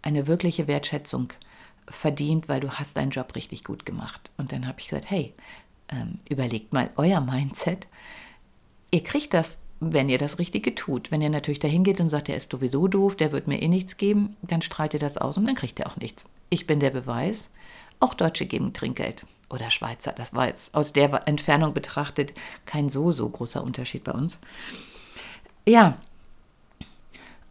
eine 0.02 0.26
wirkliche 0.26 0.66
Wertschätzung 0.66 1.32
verdient, 1.90 2.48
weil 2.48 2.60
du 2.60 2.70
hast 2.70 2.96
deinen 2.96 3.10
Job 3.10 3.34
richtig 3.34 3.64
gut 3.64 3.86
gemacht. 3.86 4.30
Und 4.36 4.52
dann 4.52 4.66
habe 4.66 4.80
ich 4.80 4.88
gesagt, 4.88 5.10
hey, 5.10 5.34
ähm, 5.88 6.18
überlegt 6.28 6.72
mal 6.72 6.90
euer 6.96 7.20
Mindset. 7.20 7.86
Ihr 8.90 9.02
kriegt 9.02 9.34
das, 9.34 9.58
wenn 9.80 10.08
ihr 10.08 10.18
das 10.18 10.38
Richtige 10.38 10.74
tut. 10.74 11.10
Wenn 11.10 11.22
ihr 11.22 11.30
natürlich 11.30 11.60
dahin 11.60 11.84
geht 11.84 12.00
und 12.00 12.08
sagt, 12.08 12.28
der 12.28 12.36
ist 12.36 12.50
sowieso 12.50 12.88
doof, 12.88 13.16
der 13.16 13.32
wird 13.32 13.46
mir 13.46 13.62
eh 13.62 13.68
nichts 13.68 13.96
geben, 13.96 14.36
dann 14.42 14.62
strahlt 14.62 14.94
ihr 14.94 15.00
das 15.00 15.16
aus 15.16 15.36
und 15.36 15.46
dann 15.46 15.54
kriegt 15.54 15.78
ihr 15.78 15.86
auch 15.86 15.96
nichts. 15.96 16.28
Ich 16.50 16.66
bin 16.66 16.80
der 16.80 16.90
Beweis. 16.90 17.50
Auch 18.00 18.14
Deutsche 18.14 18.46
geben 18.46 18.72
Trinkgeld. 18.72 19.26
Oder 19.50 19.70
Schweizer. 19.70 20.12
Das 20.12 20.34
war 20.34 20.46
jetzt 20.46 20.74
aus 20.74 20.92
der 20.92 21.26
Entfernung 21.26 21.72
betrachtet 21.72 22.34
kein 22.66 22.90
so, 22.90 23.12
so 23.12 23.28
großer 23.28 23.62
Unterschied 23.62 24.04
bei 24.04 24.12
uns. 24.12 24.38
Ja, 25.66 25.98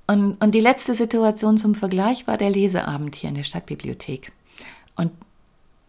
und, 0.08 0.42
und 0.42 0.56
die 0.56 0.62
letzte 0.62 0.96
Situation 0.96 1.58
zum 1.58 1.76
Vergleich 1.76 2.28
war 2.28 2.38
der 2.38 2.50
Leseabend 2.50 3.16
hier 3.16 3.30
in 3.30 3.36
der 3.36 3.44
Stadtbibliothek. 3.44 4.32
Und 4.96 5.12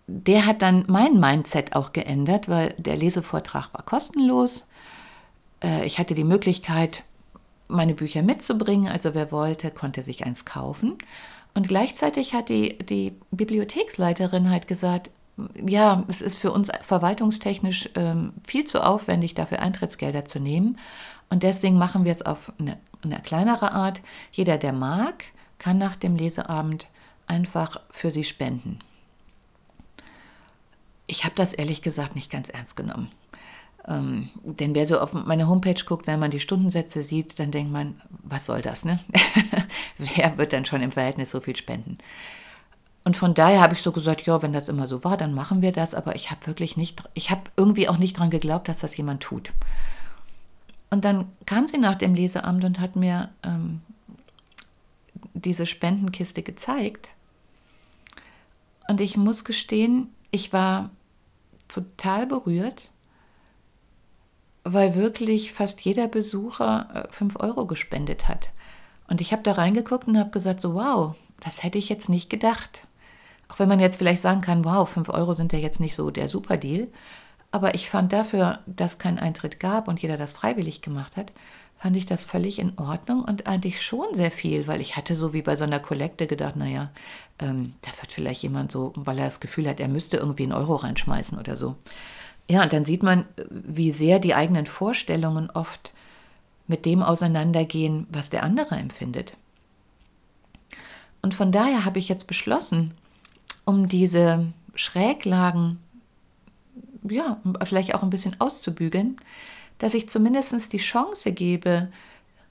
der 0.08 0.46
hat 0.46 0.62
dann 0.62 0.84
mein 0.88 1.20
Mindset 1.20 1.76
auch 1.76 1.92
geändert, 1.92 2.48
weil 2.48 2.74
der 2.78 2.96
Lesevortrag 2.96 3.72
war 3.72 3.84
kostenlos. 3.84 4.66
Äh, 5.62 5.86
ich 5.86 5.98
hatte 5.98 6.14
die 6.14 6.24
Möglichkeit, 6.24 7.04
meine 7.68 7.94
Bücher 7.94 8.22
mitzubringen. 8.22 8.90
Also 8.90 9.14
wer 9.14 9.30
wollte, 9.30 9.70
konnte 9.70 10.02
sich 10.02 10.24
eins 10.24 10.44
kaufen. 10.44 10.96
Und 11.54 11.68
gleichzeitig 11.68 12.34
hat 12.34 12.48
die, 12.48 12.78
die 12.78 13.12
Bibliotheksleiterin 13.30 14.50
halt 14.50 14.66
gesagt, 14.66 15.10
ja, 15.64 16.04
es 16.08 16.20
ist 16.20 16.36
für 16.36 16.50
uns 16.50 16.70
verwaltungstechnisch 16.82 17.90
ähm, 17.94 18.32
viel 18.44 18.64
zu 18.64 18.84
aufwendig, 18.84 19.34
dafür 19.34 19.60
Eintrittsgelder 19.60 20.24
zu 20.24 20.40
nehmen. 20.40 20.78
Und 21.30 21.42
deswegen 21.42 21.78
machen 21.78 22.04
wir 22.04 22.12
es 22.12 22.22
auf 22.22 22.52
eine 22.58 22.78
eine 23.02 23.20
kleinere 23.20 23.72
Art. 23.72 24.00
Jeder, 24.32 24.58
der 24.58 24.72
mag, 24.72 25.24
kann 25.58 25.78
nach 25.78 25.96
dem 25.96 26.16
Leseabend 26.16 26.86
einfach 27.26 27.80
für 27.90 28.10
sie 28.10 28.24
spenden. 28.24 28.78
Ich 31.06 31.24
habe 31.24 31.34
das 31.34 31.52
ehrlich 31.52 31.82
gesagt 31.82 32.14
nicht 32.14 32.30
ganz 32.30 32.48
ernst 32.48 32.76
genommen, 32.76 33.10
Ähm, 33.86 34.28
denn 34.42 34.74
wer 34.74 34.86
so 34.86 35.00
auf 35.00 35.14
meine 35.14 35.48
Homepage 35.48 35.82
guckt, 35.86 36.06
wenn 36.06 36.20
man 36.20 36.30
die 36.30 36.40
Stundensätze 36.40 37.02
sieht, 37.02 37.38
dann 37.38 37.50
denkt 37.50 37.72
man, 37.72 38.00
was 38.22 38.44
soll 38.44 38.60
das, 38.60 38.84
ne? 38.84 38.98
wer 39.98 40.36
wird 40.36 40.52
dann 40.52 40.66
schon 40.66 40.82
im 40.82 40.92
Verhältnis 40.92 41.30
so 41.30 41.40
viel 41.40 41.56
spenden? 41.56 41.96
Und 43.04 43.16
von 43.16 43.32
daher 43.32 43.62
habe 43.62 43.72
ich 43.72 43.80
so 43.80 43.90
gesagt, 43.90 44.26
ja, 44.26 44.42
wenn 44.42 44.52
das 44.52 44.68
immer 44.68 44.86
so 44.86 45.02
war, 45.02 45.16
dann 45.16 45.32
machen 45.32 45.62
wir 45.62 45.72
das. 45.72 45.94
Aber 45.94 46.14
ich 46.14 46.30
habe 46.30 46.46
wirklich 46.46 46.76
nicht, 46.76 47.02
ich 47.14 47.30
habe 47.30 47.40
irgendwie 47.56 47.88
auch 47.88 47.96
nicht 47.96 48.18
dran 48.18 48.28
geglaubt, 48.28 48.68
dass 48.68 48.80
das 48.80 48.94
jemand 48.98 49.22
tut. 49.22 49.52
Und 50.90 51.04
dann 51.04 51.30
kam 51.46 51.66
sie 51.66 51.78
nach 51.78 51.96
dem 51.96 52.14
Leseamt 52.14 52.64
und 52.64 52.80
hat 52.80 52.96
mir 52.96 53.30
ähm, 53.42 53.82
diese 55.34 55.66
Spendenkiste 55.66 56.42
gezeigt. 56.42 57.10
Und 58.88 59.00
ich 59.00 59.16
muss 59.16 59.44
gestehen, 59.44 60.08
ich 60.30 60.52
war 60.52 60.90
total 61.68 62.26
berührt, 62.26 62.90
weil 64.64 64.94
wirklich 64.94 65.52
fast 65.52 65.80
jeder 65.82 66.08
Besucher 66.08 67.08
5 67.10 67.34
äh, 67.34 67.38
Euro 67.40 67.66
gespendet 67.66 68.28
hat. 68.28 68.50
Und 69.06 69.20
ich 69.20 69.32
habe 69.32 69.42
da 69.42 69.52
reingeguckt 69.52 70.08
und 70.08 70.18
habe 70.18 70.30
gesagt, 70.30 70.60
so 70.60 70.74
wow, 70.74 71.14
das 71.40 71.62
hätte 71.62 71.78
ich 71.78 71.88
jetzt 71.88 72.08
nicht 72.08 72.30
gedacht. 72.30 72.86
Auch 73.48 73.58
wenn 73.58 73.68
man 73.68 73.80
jetzt 73.80 73.96
vielleicht 73.96 74.22
sagen 74.22 74.40
kann, 74.40 74.64
wow, 74.64 74.88
5 74.88 75.08
Euro 75.10 75.34
sind 75.34 75.52
ja 75.52 75.58
jetzt 75.58 75.80
nicht 75.80 75.94
so 75.94 76.10
der 76.10 76.28
Superdeal. 76.28 76.88
Aber 77.50 77.74
ich 77.74 77.88
fand 77.88 78.12
dafür, 78.12 78.60
dass 78.66 78.98
kein 78.98 79.18
Eintritt 79.18 79.58
gab 79.58 79.88
und 79.88 80.02
jeder 80.02 80.16
das 80.16 80.32
freiwillig 80.32 80.82
gemacht 80.82 81.16
hat, 81.16 81.32
fand 81.78 81.96
ich 81.96 82.06
das 82.06 82.24
völlig 82.24 82.58
in 82.58 82.76
Ordnung 82.76 83.22
und 83.22 83.46
eigentlich 83.46 83.82
schon 83.82 84.12
sehr 84.12 84.30
viel, 84.30 84.66
weil 84.66 84.80
ich 84.80 84.96
hatte 84.96 85.14
so 85.14 85.32
wie 85.32 85.42
bei 85.42 85.56
so 85.56 85.64
einer 85.64 85.78
Kollekte 85.78 86.26
gedacht, 86.26 86.56
naja, 86.56 86.90
ähm, 87.38 87.74
da 87.82 87.90
wird 88.00 88.10
vielleicht 88.10 88.42
jemand 88.42 88.72
so, 88.72 88.92
weil 88.96 89.18
er 89.18 89.26
das 89.26 89.40
Gefühl 89.40 89.68
hat, 89.68 89.78
er 89.78 89.88
müsste 89.88 90.16
irgendwie 90.16 90.42
einen 90.42 90.52
Euro 90.52 90.74
reinschmeißen 90.74 91.38
oder 91.38 91.56
so. 91.56 91.76
Ja, 92.50 92.62
und 92.62 92.72
dann 92.72 92.84
sieht 92.84 93.02
man, 93.02 93.26
wie 93.48 93.92
sehr 93.92 94.18
die 94.18 94.34
eigenen 94.34 94.66
Vorstellungen 94.66 95.50
oft 95.50 95.92
mit 96.66 96.84
dem 96.84 97.02
auseinandergehen, 97.02 98.06
was 98.10 98.30
der 98.30 98.42
andere 98.42 98.74
empfindet. 98.76 99.34
Und 101.22 101.34
von 101.34 101.52
daher 101.52 101.84
habe 101.84 101.98
ich 101.98 102.08
jetzt 102.08 102.26
beschlossen, 102.26 102.92
um 103.64 103.88
diese 103.88 104.46
Schräglagen, 104.74 105.78
ja, 107.10 107.40
vielleicht 107.64 107.94
auch 107.94 108.02
ein 108.02 108.10
bisschen 108.10 108.40
auszubügeln, 108.40 109.16
dass 109.78 109.94
ich 109.94 110.08
zumindest 110.08 110.72
die 110.72 110.78
Chance 110.78 111.32
gebe, 111.32 111.88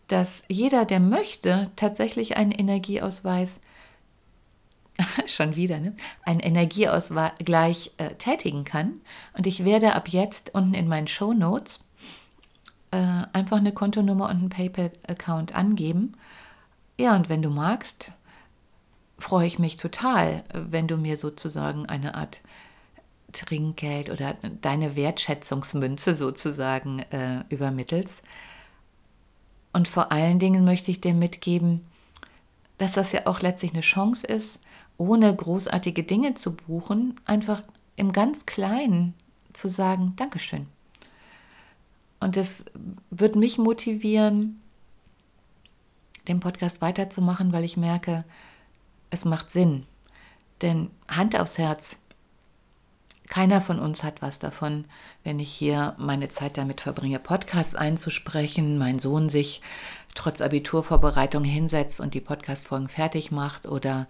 dass 0.08 0.46
jeder, 0.48 0.86
der 0.86 1.00
möchte, 1.00 1.72
tatsächlich 1.76 2.38
einen 2.38 2.52
Energieausweis, 2.52 3.60
schon 5.28 5.56
wieder, 5.56 5.80
ne? 5.80 5.96
einen 6.24 6.40
Energieausgleich 6.40 7.92
äh, 7.98 8.16
tätigen 8.16 8.64
kann. 8.64 9.02
Und 9.38 9.46
ich 9.48 9.66
werde 9.66 9.94
ab 9.94 10.10
jetzt 10.10 10.54
unten 10.54 10.74
in 10.74 10.88
meinen 10.88 11.08
Show 11.08 11.34
Notes 11.34 11.84
äh, 12.92 12.98
einfach 13.34 13.58
eine 13.58 13.74
Kontonummer 13.74 14.26
und 14.26 14.38
einen 14.38 14.50
PayPal-Account 14.50 15.54
angeben. 15.54 16.14
Ja, 17.00 17.16
und 17.16 17.30
wenn 17.30 17.42
du 17.42 17.50
magst, 17.50 18.12
freue 19.20 19.48
ich 19.48 19.60
mich 19.60 19.76
total, 19.76 20.44
wenn 20.54 20.88
du 20.88 20.98
mir 20.98 21.18
sozusagen 21.18 21.86
eine 21.86 22.16
Art 22.16 22.42
Trinkgeld 23.32 24.10
oder 24.10 24.36
deine 24.62 24.96
Wertschätzungsmünze 24.96 26.16
sozusagen 26.16 27.00
äh, 27.12 27.44
übermittelst. 27.50 28.22
Und 29.74 29.88
vor 29.88 30.12
allen 30.12 30.40
Dingen 30.40 30.64
möchte 30.66 30.92
ich 30.92 31.02
dir 31.02 31.14
mitgeben, 31.14 31.86
dass 32.78 32.94
das 32.94 33.12
ja 33.12 33.28
auch 33.28 33.42
letztlich 33.42 33.74
eine 33.74 33.82
Chance 33.82 34.26
ist, 34.26 34.60
ohne 34.98 35.36
großartige 35.36 36.04
Dinge 36.04 36.34
zu 36.34 36.56
buchen, 36.56 37.20
einfach 37.26 37.64
im 37.96 38.12
ganz 38.12 38.46
Kleinen 38.46 39.14
zu 39.54 39.68
sagen, 39.68 40.14
Dankeschön. 40.16 40.68
Und 42.20 42.36
das 42.36 42.66
wird 43.12 43.36
mich 43.36 43.58
motivieren, 43.58 44.62
den 46.28 46.40
Podcast 46.40 46.82
weiterzumachen, 46.82 47.54
weil 47.54 47.64
ich 47.64 47.78
merke, 47.78 48.24
es 49.10 49.26
macht 49.26 49.52
Sinn. 49.52 49.86
Denn 50.62 50.90
Hand 51.08 51.40
aufs 51.40 51.58
Herz, 51.58 51.98
keiner 53.30 53.62
von 53.62 53.80
uns 53.80 54.04
hat 54.04 54.22
was 54.22 54.40
davon, 54.40 54.86
wenn 55.24 55.40
ich 55.40 55.52
hier 55.52 55.96
meine 55.98 56.30
Zeit 56.30 56.58
damit 56.58 56.82
verbringe, 56.82 57.20
Podcasts 57.20 57.76
einzusprechen, 57.76 58.78
mein 58.78 59.00
Sohn 59.00 59.30
sich 59.30 59.62
trotz 60.16 60.42
Abiturvorbereitung 60.42 61.44
hinsetzt 61.44 62.00
und 62.00 62.14
die 62.14 62.22
Podcastfolgen 62.22 62.88
fertig 62.88 63.32
macht 63.32 63.68
oder 63.68 64.08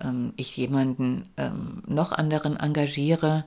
ähm, 0.00 0.32
ich 0.36 0.56
jemanden 0.56 1.28
ähm, 1.36 1.82
noch 1.86 2.12
anderen 2.12 2.56
engagiere, 2.56 3.44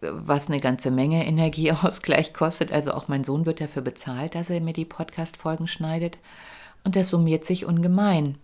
was 0.00 0.48
eine 0.48 0.60
ganze 0.60 0.90
Menge 0.90 1.26
Energieausgleich 1.26 2.32
kostet. 2.34 2.72
Also 2.72 2.92
auch 2.92 3.08
mein 3.08 3.24
Sohn 3.24 3.46
wird 3.46 3.60
dafür 3.60 3.82
bezahlt, 3.82 4.34
dass 4.34 4.50
er 4.50 4.60
mir 4.60 4.72
die 4.72 4.84
Podcastfolgen 4.84 5.66
schneidet. 5.66 6.18
Und 6.84 6.96
das 6.96 7.08
summiert 7.08 7.44
sich 7.44 7.66
ungemein 7.66 8.38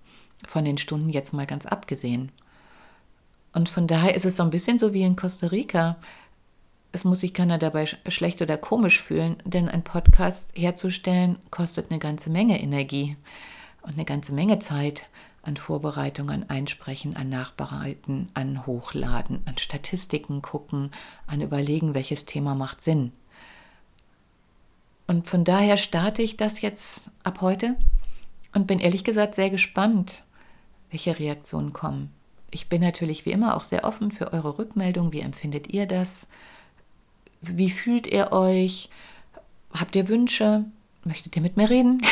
von 0.47 0.65
den 0.65 0.79
Stunden 0.79 1.09
jetzt 1.09 1.33
mal 1.33 1.47
ganz 1.47 1.65
abgesehen. 1.67 2.31
Und 3.57 3.71
von 3.71 3.87
daher 3.87 4.15
ist 4.15 4.27
es 4.27 4.37
so 4.37 4.43
ein 4.43 4.51
bisschen 4.51 4.79
so 4.79 4.93
wie 4.93 5.01
in 5.01 5.17
Costa 5.17 5.47
Rica. 5.47 5.97
Es 6.93 7.05
muss 7.05 7.21
sich 7.21 7.33
keiner 7.33 7.57
dabei 7.57 7.87
schlecht 7.87 8.43
oder 8.43 8.59
komisch 8.59 9.01
fühlen, 9.01 9.37
denn 9.47 9.71
ein 9.71 9.83
Podcast 9.83 10.51
herzustellen 10.55 11.39
kostet 11.51 11.91
eine 11.91 11.99
ganze 11.99 12.29
Menge 12.29 12.61
Energie 12.61 13.17
und 13.81 13.95
eine 13.95 14.05
ganze 14.05 14.35
Menge 14.35 14.59
Zeit 14.59 15.05
an 15.41 15.57
Vorbereitung, 15.57 16.29
an 16.29 16.45
Einsprechen, 16.51 17.17
an 17.17 17.31
Nachbereiten, 17.31 18.29
an 18.35 18.67
Hochladen, 18.67 19.41
an 19.47 19.57
Statistiken 19.57 20.43
gucken, 20.43 20.91
an 21.27 21.41
Überlegen, 21.41 21.95
welches 21.95 22.27
Thema 22.27 22.55
macht 22.55 22.83
Sinn. 22.83 23.11
Und 25.07 25.29
von 25.29 25.45
daher 25.45 25.79
starte 25.79 26.21
ich 26.21 26.37
das 26.37 26.61
jetzt 26.61 27.11
ab 27.25 27.41
heute 27.41 27.75
und 28.55 28.67
bin 28.67 28.81
ehrlich 28.81 29.03
gesagt 29.03 29.35
sehr 29.35 29.49
gespannt, 29.49 30.25
welche 30.91 31.19
Reaktionen 31.19 31.73
kommen. 31.73 32.16
Ich 32.51 32.69
bin 32.69 32.81
natürlich 32.81 33.27
wie 33.27 33.33
immer 33.33 33.57
auch 33.57 33.65
sehr 33.65 33.85
offen 33.85 34.13
für 34.13 34.33
eure 34.33 34.59
Rückmeldung. 34.59 35.13
Wie 35.13 35.21
empfindet 35.21 35.69
ihr 35.69 35.87
das? 35.87 36.27
Wie 37.41 37.71
fühlt 37.71 38.07
ihr 38.07 38.33
euch? 38.33 38.89
Habt 39.73 39.97
ihr 39.97 40.09
Wünsche? 40.09 40.65
Möchtet 41.05 41.37
ihr 41.37 41.43
mit 41.43 41.57
mir 41.57 41.71
reden? 41.71 42.03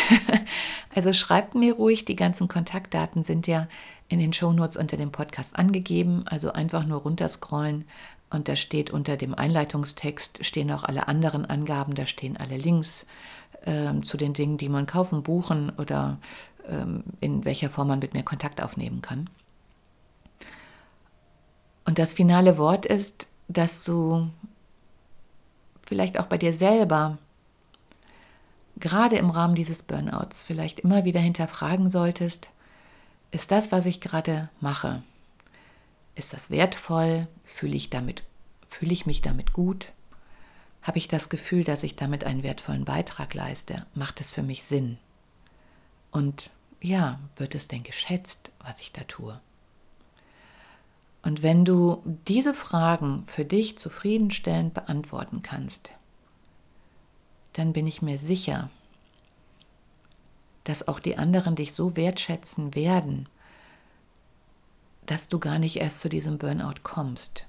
also 0.94 1.12
schreibt 1.12 1.54
mir 1.54 1.74
ruhig. 1.74 2.04
Die 2.04 2.16
ganzen 2.16 2.48
Kontaktdaten 2.48 3.24
sind 3.24 3.46
ja 3.46 3.68
in 4.08 4.18
den 4.18 4.32
Shownotes 4.32 4.76
unter 4.76 4.96
dem 4.96 5.12
Podcast 5.12 5.56
angegeben. 5.56 6.24
Also 6.26 6.52
einfach 6.52 6.84
nur 6.84 7.00
runterscrollen 7.00 7.84
und 8.30 8.48
da 8.48 8.56
steht 8.56 8.90
unter 8.90 9.16
dem 9.16 9.34
Einleitungstext 9.34 10.44
stehen 10.44 10.70
auch 10.72 10.84
alle 10.84 11.08
anderen 11.08 11.46
Angaben. 11.46 11.94
Da 11.94 12.06
stehen 12.06 12.36
alle 12.36 12.56
Links 12.56 13.06
äh, 13.64 14.00
zu 14.02 14.16
den 14.16 14.34
Dingen, 14.34 14.58
die 14.58 14.68
man 14.68 14.86
kaufen, 14.86 15.22
buchen 15.22 15.70
oder 15.70 16.18
ähm, 16.68 17.04
in 17.20 17.44
welcher 17.44 17.70
Form 17.70 17.88
man 17.88 18.00
mit 18.00 18.14
mir 18.14 18.22
Kontakt 18.22 18.62
aufnehmen 18.62 19.02
kann. 19.02 19.30
Und 21.84 21.98
das 21.98 22.12
finale 22.12 22.58
Wort 22.58 22.86
ist, 22.86 23.28
dass 23.48 23.84
du 23.84 24.30
vielleicht 25.86 26.18
auch 26.18 26.26
bei 26.26 26.38
dir 26.38 26.54
selber, 26.54 27.18
gerade 28.76 29.16
im 29.16 29.30
Rahmen 29.30 29.54
dieses 29.54 29.82
Burnouts, 29.82 30.42
vielleicht 30.42 30.80
immer 30.80 31.04
wieder 31.04 31.20
hinterfragen 31.20 31.90
solltest, 31.90 32.50
ist 33.30 33.50
das, 33.50 33.72
was 33.72 33.86
ich 33.86 34.00
gerade 34.00 34.48
mache, 34.60 35.02
ist 36.14 36.32
das 36.32 36.50
wertvoll? 36.50 37.26
Fühle 37.44 37.76
ich 37.76 37.90
damit, 37.90 38.22
fühle 38.68 38.92
ich 38.92 39.06
mich 39.06 39.20
damit 39.20 39.52
gut? 39.52 39.88
Habe 40.82 40.98
ich 40.98 41.08
das 41.08 41.28
Gefühl, 41.28 41.64
dass 41.64 41.82
ich 41.82 41.96
damit 41.96 42.24
einen 42.24 42.42
wertvollen 42.42 42.84
Beitrag 42.84 43.34
leiste? 43.34 43.86
Macht 43.94 44.20
es 44.20 44.30
für 44.30 44.42
mich 44.42 44.64
Sinn? 44.64 44.98
Und 46.10 46.50
ja, 46.80 47.18
wird 47.36 47.54
es 47.54 47.68
denn 47.68 47.82
geschätzt, 47.82 48.50
was 48.60 48.78
ich 48.80 48.92
da 48.92 49.02
tue? 49.04 49.40
Und 51.24 51.42
wenn 51.42 51.64
du 51.64 52.02
diese 52.28 52.52
Fragen 52.52 53.24
für 53.26 53.46
dich 53.46 53.78
zufriedenstellend 53.78 54.74
beantworten 54.74 55.40
kannst, 55.40 55.88
dann 57.54 57.72
bin 57.72 57.86
ich 57.86 58.02
mir 58.02 58.18
sicher, 58.18 58.68
dass 60.64 60.86
auch 60.86 61.00
die 61.00 61.16
anderen 61.16 61.56
dich 61.56 61.72
so 61.72 61.96
wertschätzen 61.96 62.74
werden, 62.74 63.26
dass 65.06 65.28
du 65.28 65.38
gar 65.38 65.58
nicht 65.58 65.76
erst 65.76 66.00
zu 66.00 66.10
diesem 66.10 66.36
Burnout 66.36 66.80
kommst. 66.82 67.46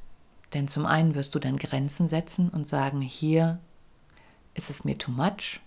Denn 0.53 0.69
zum 0.69 0.85
einen 0.85 1.13
wirst 1.15 1.35
du 1.35 1.39
dann 1.39 1.57
Grenzen 1.57 2.07
setzen 2.07 2.49
und 2.49 2.67
sagen, 2.67 3.01
hier 3.01 3.59
ist 4.53 4.69
es 4.69 4.85
mir 4.85 4.97
too 4.97 5.11
much, 5.11 5.59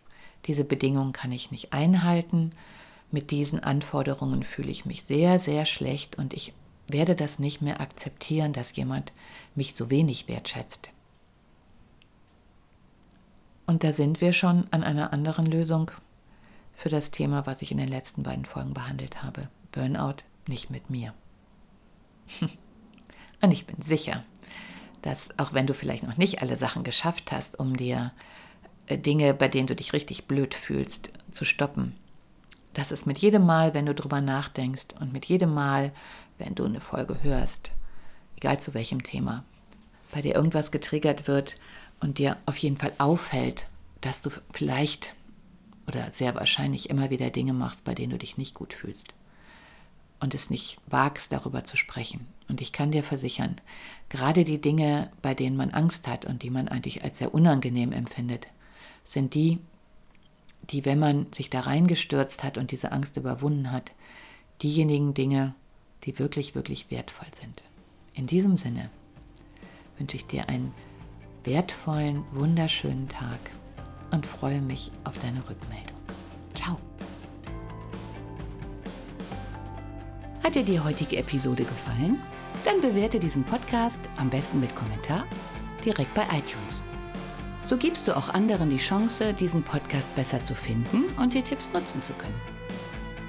diese 0.47 0.65
Bedingungen 0.65 1.13
kann 1.13 1.33
ich 1.33 1.51
nicht 1.51 1.75
einhalten, 1.75 2.53
mit 3.11 3.31
diesen 3.31 3.61
Anforderungen 3.63 4.45
fühle 4.45 4.71
ich 4.71 4.87
mich 4.87 5.05
sehr, 5.05 5.39
sehr 5.39 5.67
schlecht 5.67 6.17
und 6.17 6.33
ich 6.33 6.55
werde 6.89 7.15
das 7.15 7.39
nicht 7.39 7.63
mehr 7.63 7.81
akzeptieren, 7.81 8.53
dass 8.53 8.75
jemand 8.77 9.13
mich 9.55 9.75
so 9.75 9.91
wenig 9.91 10.29
wertschätzt. 10.29 10.91
Und 13.67 13.85
da 13.85 13.93
sind 13.93 14.21
wir 14.21 14.33
schon 14.33 14.67
an 14.71 14.83
einer 14.83 15.13
anderen 15.13 15.47
Lösung 15.47 15.91
für 16.73 16.89
das 16.89 17.11
Thema, 17.11 17.45
was 17.47 17.61
ich 17.61 17.71
in 17.71 17.79
den 17.79 17.89
letzten 17.89 18.23
beiden 18.23 18.45
Folgen 18.45 18.73
behandelt 18.73 19.23
habe. 19.23 19.49
Burnout 19.73 20.23
nicht 20.47 20.71
mit 20.71 20.89
mir. 20.89 21.13
Und 23.41 23.53
ich 23.53 23.67
bin 23.67 23.83
sicher, 23.83 24.25
dass 25.03 25.39
auch 25.39 25.53
wenn 25.53 25.67
du 25.67 25.75
vielleicht 25.75 26.03
noch 26.03 26.17
nicht 26.17 26.41
alle 26.41 26.57
Sachen 26.57 26.83
geschafft 26.83 27.31
hast, 27.31 27.59
um 27.59 27.77
dir 27.77 28.13
äh, 28.87 28.99
Dinge, 28.99 29.35
bei 29.35 29.49
denen 29.49 29.67
du 29.67 29.77
dich 29.77 29.93
richtig 29.93 30.27
blöd 30.27 30.55
fühlst, 30.55 31.11
zu 31.31 31.45
stoppen. 31.45 31.95
Das 32.75 32.91
ist 32.91 33.07
mit 33.07 33.19
jedem 33.19 33.45
Mal, 33.45 33.75
wenn 33.75 33.87
du 33.87 33.95
drüber 33.95 34.21
nachdenkst 34.21 34.87
und 35.01 35.13
mit 35.13 35.25
jedem 35.25 35.53
Mal, 35.53 35.93
wenn 36.39 36.55
du 36.55 36.65
eine 36.65 36.81
Folge 36.81 37.23
hörst, 37.23 37.73
egal 38.37 38.61
zu 38.61 38.75
welchem 38.75 39.03
Thema, 39.03 39.45
bei 40.13 40.23
dir 40.23 40.35
irgendwas 40.35 40.71
getriggert 40.71 41.29
wird 41.29 41.59
und 42.01 42.19
dir 42.19 42.37
auf 42.47 42.57
jeden 42.57 42.77
Fall 42.77 42.93
auffällt, 42.99 43.67
dass 44.01 44.23
du 44.23 44.31
vielleicht 44.53 45.15
oder 45.87 46.13
sehr 46.13 46.35
wahrscheinlich 46.35 46.91
immer 46.91 47.11
wieder 47.11 47.31
Dinge 47.31 47.53
machst, 47.53 47.85
bei 47.85 47.95
denen 47.95 48.11
du 48.11 48.19
dich 48.19 48.37
nicht 48.37 48.55
gut 48.55 48.75
fühlst 48.75 49.15
und 50.21 50.35
es 50.35 50.51
nicht 50.51 50.79
wagst, 50.87 51.33
darüber 51.33 51.65
zu 51.65 51.77
sprechen. 51.77 52.27
Und 52.49 52.61
ich 52.61 52.73
kann 52.73 52.91
dir 52.91 53.03
versichern, 53.03 53.57
gerade 54.09 54.45
die 54.45 54.61
Dinge, 54.61 55.11
bei 55.23 55.35
denen 55.35 55.57
man 55.57 55.71
Angst 55.71 56.07
hat 56.07 56.25
und 56.25 56.43
die 56.43 56.51
man 56.51 56.69
eigentlich 56.69 57.05
als 57.05 57.19
sehr 57.19 57.35
unangenehm 57.35 57.93
empfindet, 57.93 58.47
sind 59.07 59.35
die, 59.35 59.59
die, 60.71 60.85
wenn 60.85 60.99
man 60.99 61.27
sich 61.33 61.51
da 61.51 61.61
reingestürzt 61.61 62.43
hat 62.43 62.59
und 62.59 62.71
diese 62.71 62.93
Angst 62.93 63.17
überwunden 63.17 63.71
hat, 63.71 63.93
diejenigen 64.63 65.15
Dinge, 65.15 65.55
die 66.05 66.19
wirklich, 66.19 66.55
wirklich 66.55 66.91
wertvoll 66.91 67.29
sind. 67.41 67.63
In 68.15 68.27
diesem 68.27 68.57
Sinne 68.57 68.91
wünsche 69.99 70.17
ich 70.17 70.27
dir 70.27 70.49
einen 70.49 70.73
wertvollen, 71.45 72.25
wunderschönen 72.33 73.09
Tag 73.09 73.39
und 74.11 74.27
freue 74.27 74.61
mich 74.61 74.91
auf 75.05 75.19
deine 75.19 75.39
Rückmeldung. 75.49 75.97
Ciao. 76.55 76.79
Hat 80.43 80.55
dir 80.55 80.65
die 80.65 80.81
heutige 80.81 81.17
Episode 81.19 81.65
gefallen? 81.65 82.21
Dann 82.65 82.81
bewerte 82.81 83.21
diesen 83.21 83.45
Podcast 83.45 84.01
am 84.17 84.31
besten 84.31 84.61
mit 84.61 84.75
Kommentar 84.75 85.27
direkt 85.85 86.13
bei 86.15 86.23
iTunes. 86.25 86.83
So 87.65 87.77
gibst 87.77 88.09
du 88.09 88.17
auch 88.17 88.31
anderen 88.31 88.71
die 88.71 88.79
Chance, 88.79 89.35
diesen 89.35 89.63
Podcast 89.63 90.15
besser 90.17 90.43
zu 90.43 90.55
finden 90.55 91.05
und 91.19 91.35
die 91.35 91.43
Tipps 91.43 91.71
nutzen 91.73 92.03
zu 92.03 92.15
können. 92.15 92.58